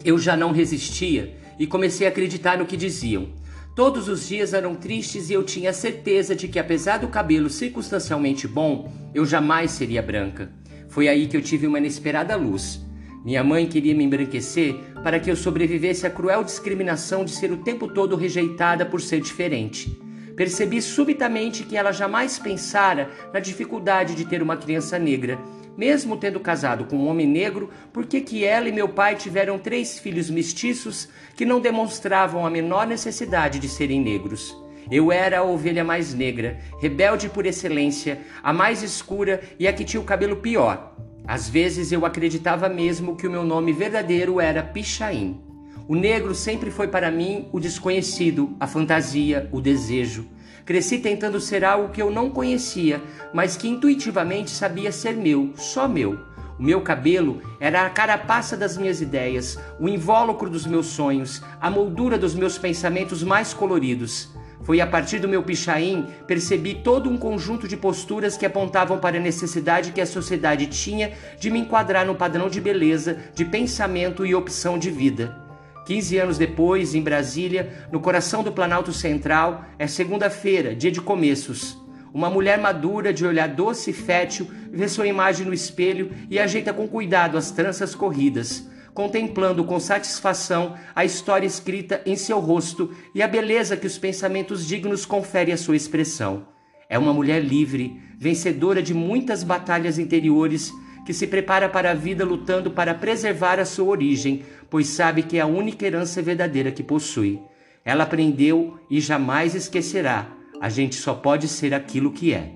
Eu 0.05 0.19
já 0.19 0.37
não 0.37 0.53
resistia 0.53 1.37
e 1.59 1.67
comecei 1.67 2.07
a 2.07 2.11
acreditar 2.11 2.59
no 2.59 2.67
que 2.67 2.77
diziam. 2.77 3.29
Todos 3.75 4.07
os 4.07 4.29
dias 4.29 4.53
eram 4.53 4.75
tristes 4.75 5.31
e 5.31 5.33
eu 5.33 5.43
tinha 5.43 5.73
certeza 5.73 6.37
de 6.37 6.47
que, 6.47 6.59
apesar 6.59 6.99
do 6.99 7.09
cabelo 7.09 7.49
circunstancialmente 7.49 8.47
bom, 8.47 8.93
eu 9.15 9.25
jamais 9.25 9.71
seria 9.71 10.03
branca. 10.03 10.53
Foi 10.89 11.09
aí 11.09 11.27
que 11.27 11.35
eu 11.35 11.41
tive 11.41 11.67
uma 11.67 11.79
inesperada 11.79 12.37
luz. 12.37 12.85
Minha 13.25 13.43
mãe 13.43 13.67
queria 13.67 13.95
me 13.95 14.05
embranquecer 14.05 14.75
para 15.03 15.19
que 15.19 15.31
eu 15.31 15.37
sobrevivesse 15.37 16.07
à 16.07 16.11
cruel 16.11 16.45
discriminação 16.45 17.25
de 17.25 17.31
ser 17.31 17.51
o 17.51 17.59
tempo 17.59 17.89
todo 17.89 18.15
rejeitada 18.15 18.85
por 18.85 19.01
ser 19.01 19.23
diferente. 19.23 19.99
Percebi 20.37 20.83
subitamente 20.83 21.65
que 21.65 21.77
ela 21.77 21.93
jamais 21.93 22.39
pensara 22.39 23.11
na 23.33 23.41
dificuldade 23.41 24.15
de 24.15 24.27
ter 24.27 24.43
uma 24.43 24.57
criança 24.57 24.99
negra 24.99 25.39
mesmo 25.77 26.17
tendo 26.17 26.41
casado 26.41 26.85
com 26.85 26.97
um 26.97 27.09
homem 27.09 27.27
negro, 27.27 27.71
por 27.93 28.07
que 28.07 28.21
que 28.21 28.45
ela 28.45 28.69
e 28.69 28.73
meu 28.73 28.89
pai 28.89 29.17
tiveram 29.17 29.59
três 29.59 29.99
filhos 29.99 30.29
mestiços 30.29 31.09
que 31.35 31.45
não 31.45 31.61
demonstravam 31.61 32.47
a 32.47 32.51
menor 32.51 32.87
necessidade 32.87 33.59
de 33.59 33.69
serem 33.69 34.01
negros? 34.01 34.57
Eu 34.91 35.13
era 35.13 35.39
a 35.39 35.45
ovelha 35.45 35.85
mais 35.85 36.13
negra, 36.13 36.59
rebelde 36.81 37.29
por 37.29 37.47
excelência, 37.47 38.21
a 38.43 38.53
mais 38.53 38.83
escura 38.83 39.41
e 39.59 39.67
a 39.67 39.73
que 39.73 39.85
tinha 39.85 40.01
o 40.01 40.05
cabelo 40.05 40.37
pior. 40.37 40.97
Às 41.27 41.49
vezes 41.49 41.93
eu 41.93 42.05
acreditava 42.05 42.69
mesmo 42.69 43.17
que 43.17 43.27
o 43.27 43.31
meu 43.31 43.45
nome 43.45 43.73
verdadeiro 43.73 44.41
era 44.41 44.63
Pichain. 44.63 45.41
O 45.89 45.95
negro 45.95 46.35
sempre 46.35 46.71
foi 46.71 46.89
para 46.89 47.11
mim 47.11 47.49
o 47.53 47.61
desconhecido, 47.61 48.57
a 48.59 48.67
fantasia, 48.67 49.49
o 49.53 49.61
desejo. 49.61 50.27
Cresci 50.65 50.99
tentando 50.99 51.41
ser 51.41 51.65
algo 51.65 51.93
que 51.93 52.01
eu 52.01 52.11
não 52.11 52.31
conhecia, 52.31 53.03
mas 53.33 53.57
que 53.57 53.69
intuitivamente 53.69 54.51
sabia 54.51 54.93
ser 54.93 55.17
meu, 55.17 55.53
só 55.57 55.89
meu. 55.89 56.19
O 56.59 56.63
meu 56.63 56.81
cabelo 56.83 57.43
era 57.59 57.85
a 57.85 57.91
carapaça 57.91 58.57
das 58.57 58.77
minhas 58.77 59.01
ideias, 59.01 59.59
o 59.81 59.89
invólucro 59.89 60.49
dos 60.49 60.65
meus 60.65 60.87
sonhos, 60.87 61.43
a 61.61 61.69
moldura 61.69 62.17
dos 62.17 62.35
meus 62.35 62.57
pensamentos 62.59 63.25
mais 63.25 63.53
coloridos. 63.53 64.29
Foi 64.63 64.81
a 64.81 64.87
partir 64.87 65.19
do 65.19 65.29
meu 65.29 65.43
pichain 65.43 66.07
percebi 66.27 66.75
todo 66.75 67.11
um 67.11 67.19
conjunto 67.19 67.67
de 67.67 67.77
posturas 67.77 68.37
que 68.37 68.47
apontavam 68.47 68.99
para 68.99 69.17
a 69.17 69.21
necessidade 69.21 69.91
que 69.91 70.01
a 70.01 70.07
sociedade 70.07 70.67
tinha 70.67 71.13
de 71.41 71.51
me 71.51 71.59
enquadrar 71.59 72.07
no 72.07 72.15
padrão 72.15 72.49
de 72.49 72.61
beleza, 72.61 73.19
de 73.35 73.45
pensamento 73.45 74.25
e 74.25 74.35
opção 74.35 74.79
de 74.79 74.91
vida. 74.91 75.42
15 75.85 76.19
anos 76.19 76.39
depois, 76.39 76.95
em 76.95 77.03
Brasília, 77.03 77.89
no 77.91 78.01
coração 78.01 78.43
do 78.43 78.53
Planalto 78.53 78.93
Central, 78.93 79.65
é 79.79 79.87
segunda-feira, 79.87 80.75
dia 80.75 80.91
de 80.91 81.01
começos. 81.01 81.77
Uma 82.15 82.31
mulher 82.31 82.59
madura, 82.59 83.13
de 83.13 83.27
olhar 83.27 83.49
doce 83.49 83.91
e 83.91 83.95
fértil, 83.95 84.49
vê 84.71 84.87
sua 84.87 85.07
imagem 85.07 85.47
no 85.47 85.55
espelho 85.55 86.13
e 86.31 86.39
ajeita 86.39 86.73
com 86.73 86.87
cuidado 86.87 87.37
as 87.37 87.51
tranças 87.51 87.95
corridas, 87.95 88.69
contemplando 88.95 89.65
com 89.65 89.81
satisfação 89.81 90.75
a 90.95 91.05
história 91.05 91.47
escrita 91.47 92.03
em 92.05 92.15
seu 92.15 92.39
rosto 92.39 92.95
e 93.15 93.23
a 93.23 93.27
beleza 93.27 93.77
que 93.77 93.87
os 93.87 93.99
pensamentos 93.99 94.67
dignos 94.67 95.05
conferem 95.05 95.55
à 95.55 95.57
sua 95.57 95.75
expressão. 95.75 96.47
É 96.89 96.99
uma 96.99 97.15
mulher 97.15 97.43
livre, 97.43 97.99
vencedora 98.19 98.83
de 98.83 98.93
muitas 98.93 99.43
batalhas 99.43 99.99
interiores 99.99 100.71
que 101.05 101.13
se 101.13 101.27
prepara 101.27 101.69
para 101.69 101.91
a 101.91 101.95
vida 101.95 102.25
lutando 102.25 102.71
para 102.71 102.95
preservar 102.95 103.59
a 103.59 103.65
sua 103.65 103.87
origem, 103.87 104.45
pois 104.71 104.87
sabe 104.89 105.23
que 105.23 105.39
é 105.39 105.41
a 105.41 105.47
única 105.47 105.87
herança 105.87 106.23
verdadeira 106.23 106.71
que 106.71 106.83
possui. 106.83 107.41
Ela 107.85 108.05
aprendeu 108.05 108.79
e 108.89 109.01
jamais 109.01 109.55
esquecerá. 109.55 110.29
A 110.61 110.69
gente 110.69 110.95
só 110.95 111.15
pode 111.15 111.49
ser 111.49 111.75
aquilo 111.75 112.13
que 112.13 112.33
é. 112.33 112.53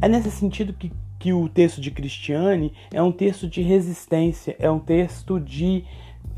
É 0.00 0.08
nesse 0.08 0.30
sentido 0.30 0.72
que, 0.72 0.92
que 1.18 1.32
o 1.32 1.48
texto 1.48 1.80
de 1.80 1.90
Cristiane 1.90 2.72
é 2.92 3.02
um 3.02 3.10
texto 3.10 3.48
de 3.48 3.62
resistência, 3.62 4.54
é 4.60 4.70
um 4.70 4.78
texto 4.78 5.40
de 5.40 5.84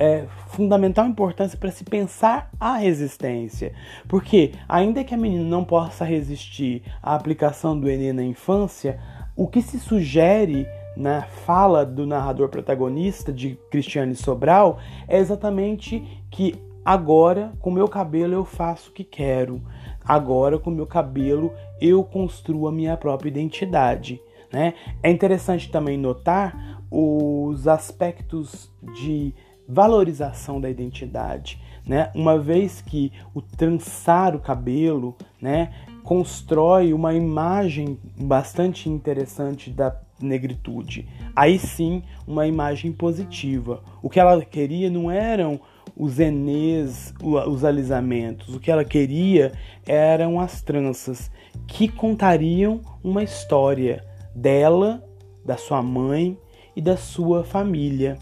é, 0.01 0.25
fundamental 0.49 1.07
importância 1.07 1.59
para 1.59 1.71
se 1.71 1.85
pensar 1.85 2.51
a 2.59 2.79
resistência. 2.79 3.75
Porque, 4.09 4.53
ainda 4.67 5.05
que 5.05 5.15
a 5.15 5.19
menina 5.19 5.45
não 5.45 5.63
possa 5.63 6.07
resistir 6.07 6.83
à 7.03 7.15
aplicação 7.15 7.79
do 7.79 7.89
Enem 7.89 8.15
na 8.15 8.25
infância, 8.25 8.99
o 9.37 9.47
que 9.47 9.61
se 9.61 9.79
sugere 9.79 10.67
na 10.97 11.23
fala 11.23 11.85
do 11.85 12.07
narrador 12.07 12.49
protagonista 12.49 13.31
de 13.31 13.59
Cristiane 13.71 14.17
Sobral 14.17 14.79
é 15.07 15.19
exatamente 15.19 16.03
que 16.31 16.55
agora 16.83 17.53
com 17.61 17.71
meu 17.71 17.87
cabelo 17.87 18.33
eu 18.33 18.45
faço 18.45 18.91
o 18.91 18.93
que 18.93 19.05
quero, 19.05 19.63
agora 20.03 20.59
com 20.59 20.71
meu 20.71 20.87
cabelo 20.87 21.53
eu 21.81 22.03
construo 22.03 22.67
a 22.67 22.73
minha 22.73 22.97
própria 22.97 23.29
identidade. 23.29 24.21
Né? 24.53 24.75
É 25.03 25.11
interessante 25.11 25.71
também 25.71 25.97
notar 25.97 26.83
os 26.91 27.69
aspectos 27.69 28.69
de 28.95 29.33
valorização 29.71 30.61
da 30.61 30.69
identidade, 30.69 31.61
né? 31.87 32.11
Uma 32.15 32.39
vez 32.39 32.81
que 32.81 33.13
o 33.35 33.41
trançar 33.41 34.35
o 34.35 34.41
cabelo, 34.41 35.17
né, 35.41 35.73
constrói 36.03 36.93
uma 36.93 37.15
imagem 37.15 37.99
bastante 38.19 38.89
interessante 38.89 39.71
da 39.71 39.97
negritude. 40.21 41.09
Aí 41.35 41.59
sim, 41.59 42.03
uma 42.27 42.47
imagem 42.47 42.93
positiva. 42.93 43.83
O 44.03 44.11
que 44.11 44.19
ela 44.19 44.45
queria 44.45 44.91
não 44.91 45.11
eram 45.11 45.61
os 45.97 46.19
enês, 46.19 47.15
os 47.23 47.65
alisamentos. 47.65 48.55
O 48.55 48.61
que 48.61 48.71
ela 48.71 48.85
queria 48.85 49.53
eram 49.87 50.41
as 50.41 50.63
tranças 50.63 51.31
que 51.67 51.89
contariam 51.89 52.81
uma 53.03 53.23
história 53.23 54.05
dela, 54.35 55.05
da 55.45 55.57
sua 55.57 55.83
mãe 55.83 56.39
e 56.75 56.81
da 56.81 56.97
sua 56.97 57.45
família. 57.45 58.19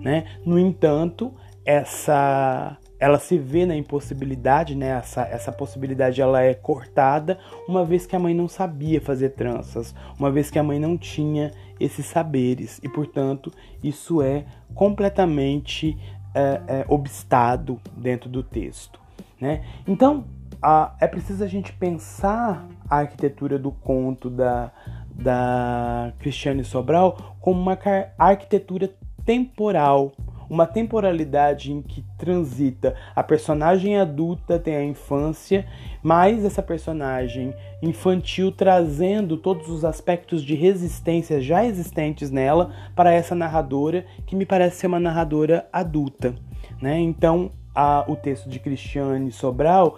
Né? 0.00 0.24
No 0.44 0.58
entanto, 0.58 1.32
essa 1.64 2.76
ela 3.02 3.18
se 3.18 3.36
vê 3.36 3.66
na 3.66 3.74
impossibilidade, 3.74 4.76
né? 4.76 4.90
Essa, 4.90 5.22
essa 5.22 5.50
possibilidade 5.50 6.20
ela 6.22 6.40
é 6.40 6.54
cortada 6.54 7.36
uma 7.66 7.84
vez 7.84 8.06
que 8.06 8.14
a 8.14 8.18
mãe 8.18 8.32
não 8.32 8.46
sabia 8.46 9.00
fazer 9.00 9.30
tranças, 9.30 9.92
uma 10.16 10.30
vez 10.30 10.52
que 10.52 10.58
a 10.58 10.62
mãe 10.62 10.78
não 10.78 10.96
tinha 10.96 11.50
esses 11.80 12.06
saberes 12.06 12.78
e, 12.80 12.88
portanto, 12.88 13.52
isso 13.82 14.22
é 14.22 14.44
completamente 14.72 15.98
é, 16.32 16.60
é, 16.68 16.84
obstado 16.86 17.80
dentro 17.96 18.30
do 18.30 18.40
texto, 18.40 19.00
né? 19.40 19.64
Então, 19.84 20.24
a, 20.62 20.94
é 21.00 21.08
preciso 21.08 21.42
a 21.42 21.48
gente 21.48 21.72
pensar 21.72 22.68
a 22.88 22.98
arquitetura 22.98 23.58
do 23.58 23.72
conto 23.72 24.30
da, 24.30 24.70
da 25.12 26.12
Cristiane 26.20 26.62
Sobral 26.62 27.36
como 27.40 27.60
uma 27.60 27.76
arquitetura 28.16 28.88
temporal, 29.24 30.12
uma 30.48 30.66
temporalidade 30.66 31.72
em 31.72 31.80
que 31.80 32.04
transita 32.18 32.94
a 33.16 33.22
personagem 33.22 33.98
adulta 33.98 34.58
tem 34.58 34.76
a 34.76 34.84
infância, 34.84 35.66
mais 36.02 36.44
essa 36.44 36.62
personagem 36.62 37.54
infantil 37.80 38.52
trazendo 38.52 39.38
todos 39.38 39.68
os 39.70 39.84
aspectos 39.84 40.42
de 40.42 40.54
resistência 40.54 41.40
já 41.40 41.64
existentes 41.64 42.30
nela 42.30 42.70
para 42.94 43.12
essa 43.12 43.34
narradora 43.34 44.04
que 44.26 44.36
me 44.36 44.44
parece 44.44 44.76
ser 44.76 44.88
uma 44.88 45.00
narradora 45.00 45.66
adulta, 45.72 46.34
né? 46.80 46.98
Então, 46.98 47.50
a, 47.74 48.04
o 48.06 48.14
texto 48.14 48.48
de 48.48 48.58
Cristiane 48.58 49.32
Sobral 49.32 49.96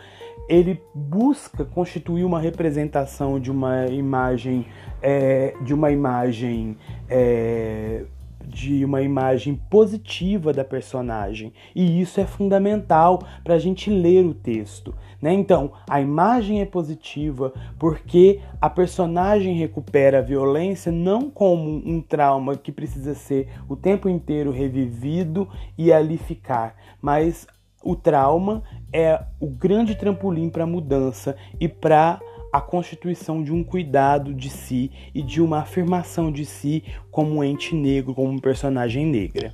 ele 0.49 0.81
busca 0.95 1.65
constituir 1.65 2.25
uma 2.25 2.39
representação 2.39 3.41
de 3.41 3.51
uma 3.51 3.87
imagem 3.87 4.67
é, 5.03 5.55
de 5.63 5.75
uma 5.75 5.91
imagem 5.91 6.77
é, 7.09 8.05
de 8.47 8.85
uma 8.85 9.03
imagem 9.03 9.55
positiva 9.71 10.53
da 10.53 10.65
personagem. 10.65 11.53
E 11.75 12.01
isso 12.01 12.21
é 12.21 12.27
fundamental 12.27 13.23
para 13.43 13.55
a 13.55 13.59
gente 13.59 13.91
ler 13.91 14.25
o 14.25 14.35
texto. 14.35 14.95
Né? 15.21 15.33
Então, 15.33 15.73
a 15.89 16.01
imagem 16.01 16.61
é 16.61 16.67
positiva 16.67 17.53
porque 17.79 18.41
a 18.61 18.69
personagem 18.69 19.57
recupera 19.57 20.19
a 20.19 20.23
violência 20.23 20.93
não 20.93 21.31
como 21.31 21.83
um 21.87 22.01
trauma 22.01 22.57
que 22.57 22.71
precisa 22.71 23.15
ser 23.15 23.49
o 23.69 23.75
tempo 23.75 24.09
inteiro 24.09 24.51
revivido 24.51 25.49
e 25.79 25.93
ali 25.93 26.19
ficar, 26.19 26.77
mas 27.01 27.47
o 27.83 27.95
trauma 27.95 28.63
é 28.93 29.21
o 29.39 29.47
grande 29.47 29.95
trampolim 29.95 30.49
para 30.49 30.65
a 30.65 30.67
mudança 30.67 31.37
e 31.61 31.69
para 31.69 32.21
a 32.55 32.61
constituição 32.61 33.43
de 33.43 33.53
um 33.53 33.65
cuidado 33.65 34.33
de 34.33 34.49
si 34.49 34.89
e 35.13 35.21
de 35.21 35.43
uma 35.43 35.59
afirmação 35.59 36.31
de 36.31 36.45
si 36.45 36.85
como 37.11 37.43
ente 37.43 37.75
negro, 37.75 38.15
como 38.15 38.41
personagem 38.41 39.05
negra. 39.05 39.53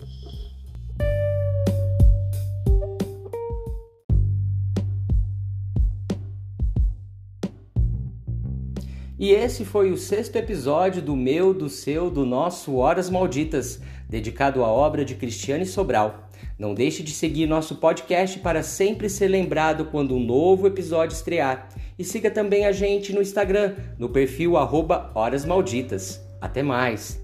E 9.18 9.30
esse 9.30 9.64
foi 9.64 9.90
o 9.90 9.96
sexto 9.96 10.36
episódio 10.36 11.00
do 11.00 11.16
meu, 11.16 11.54
do 11.54 11.70
seu, 11.70 12.10
do 12.10 12.26
nosso 12.26 12.76
Horas 12.76 13.08
Malditas, 13.08 13.80
dedicado 14.10 14.62
à 14.62 14.68
obra 14.68 15.06
de 15.06 15.14
Cristiane 15.14 15.64
Sobral. 15.64 16.28
Não 16.58 16.74
deixe 16.74 17.02
de 17.02 17.12
seguir 17.12 17.46
nosso 17.46 17.76
podcast 17.76 18.38
para 18.40 18.62
sempre 18.62 19.08
ser 19.08 19.28
lembrado 19.28 19.86
quando 19.86 20.14
um 20.14 20.22
novo 20.22 20.66
episódio 20.66 21.14
estrear. 21.14 21.66
E 22.00 22.04
siga 22.04 22.30
também 22.30 22.64
a 22.64 22.72
gente 22.72 23.12
no 23.12 23.20
Instagram, 23.20 23.74
no 23.98 24.08
perfil 24.08 24.56
arroba 24.56 25.10
Horas 25.14 25.44
Malditas. 25.44 26.18
Até 26.40 26.62
mais! 26.62 27.22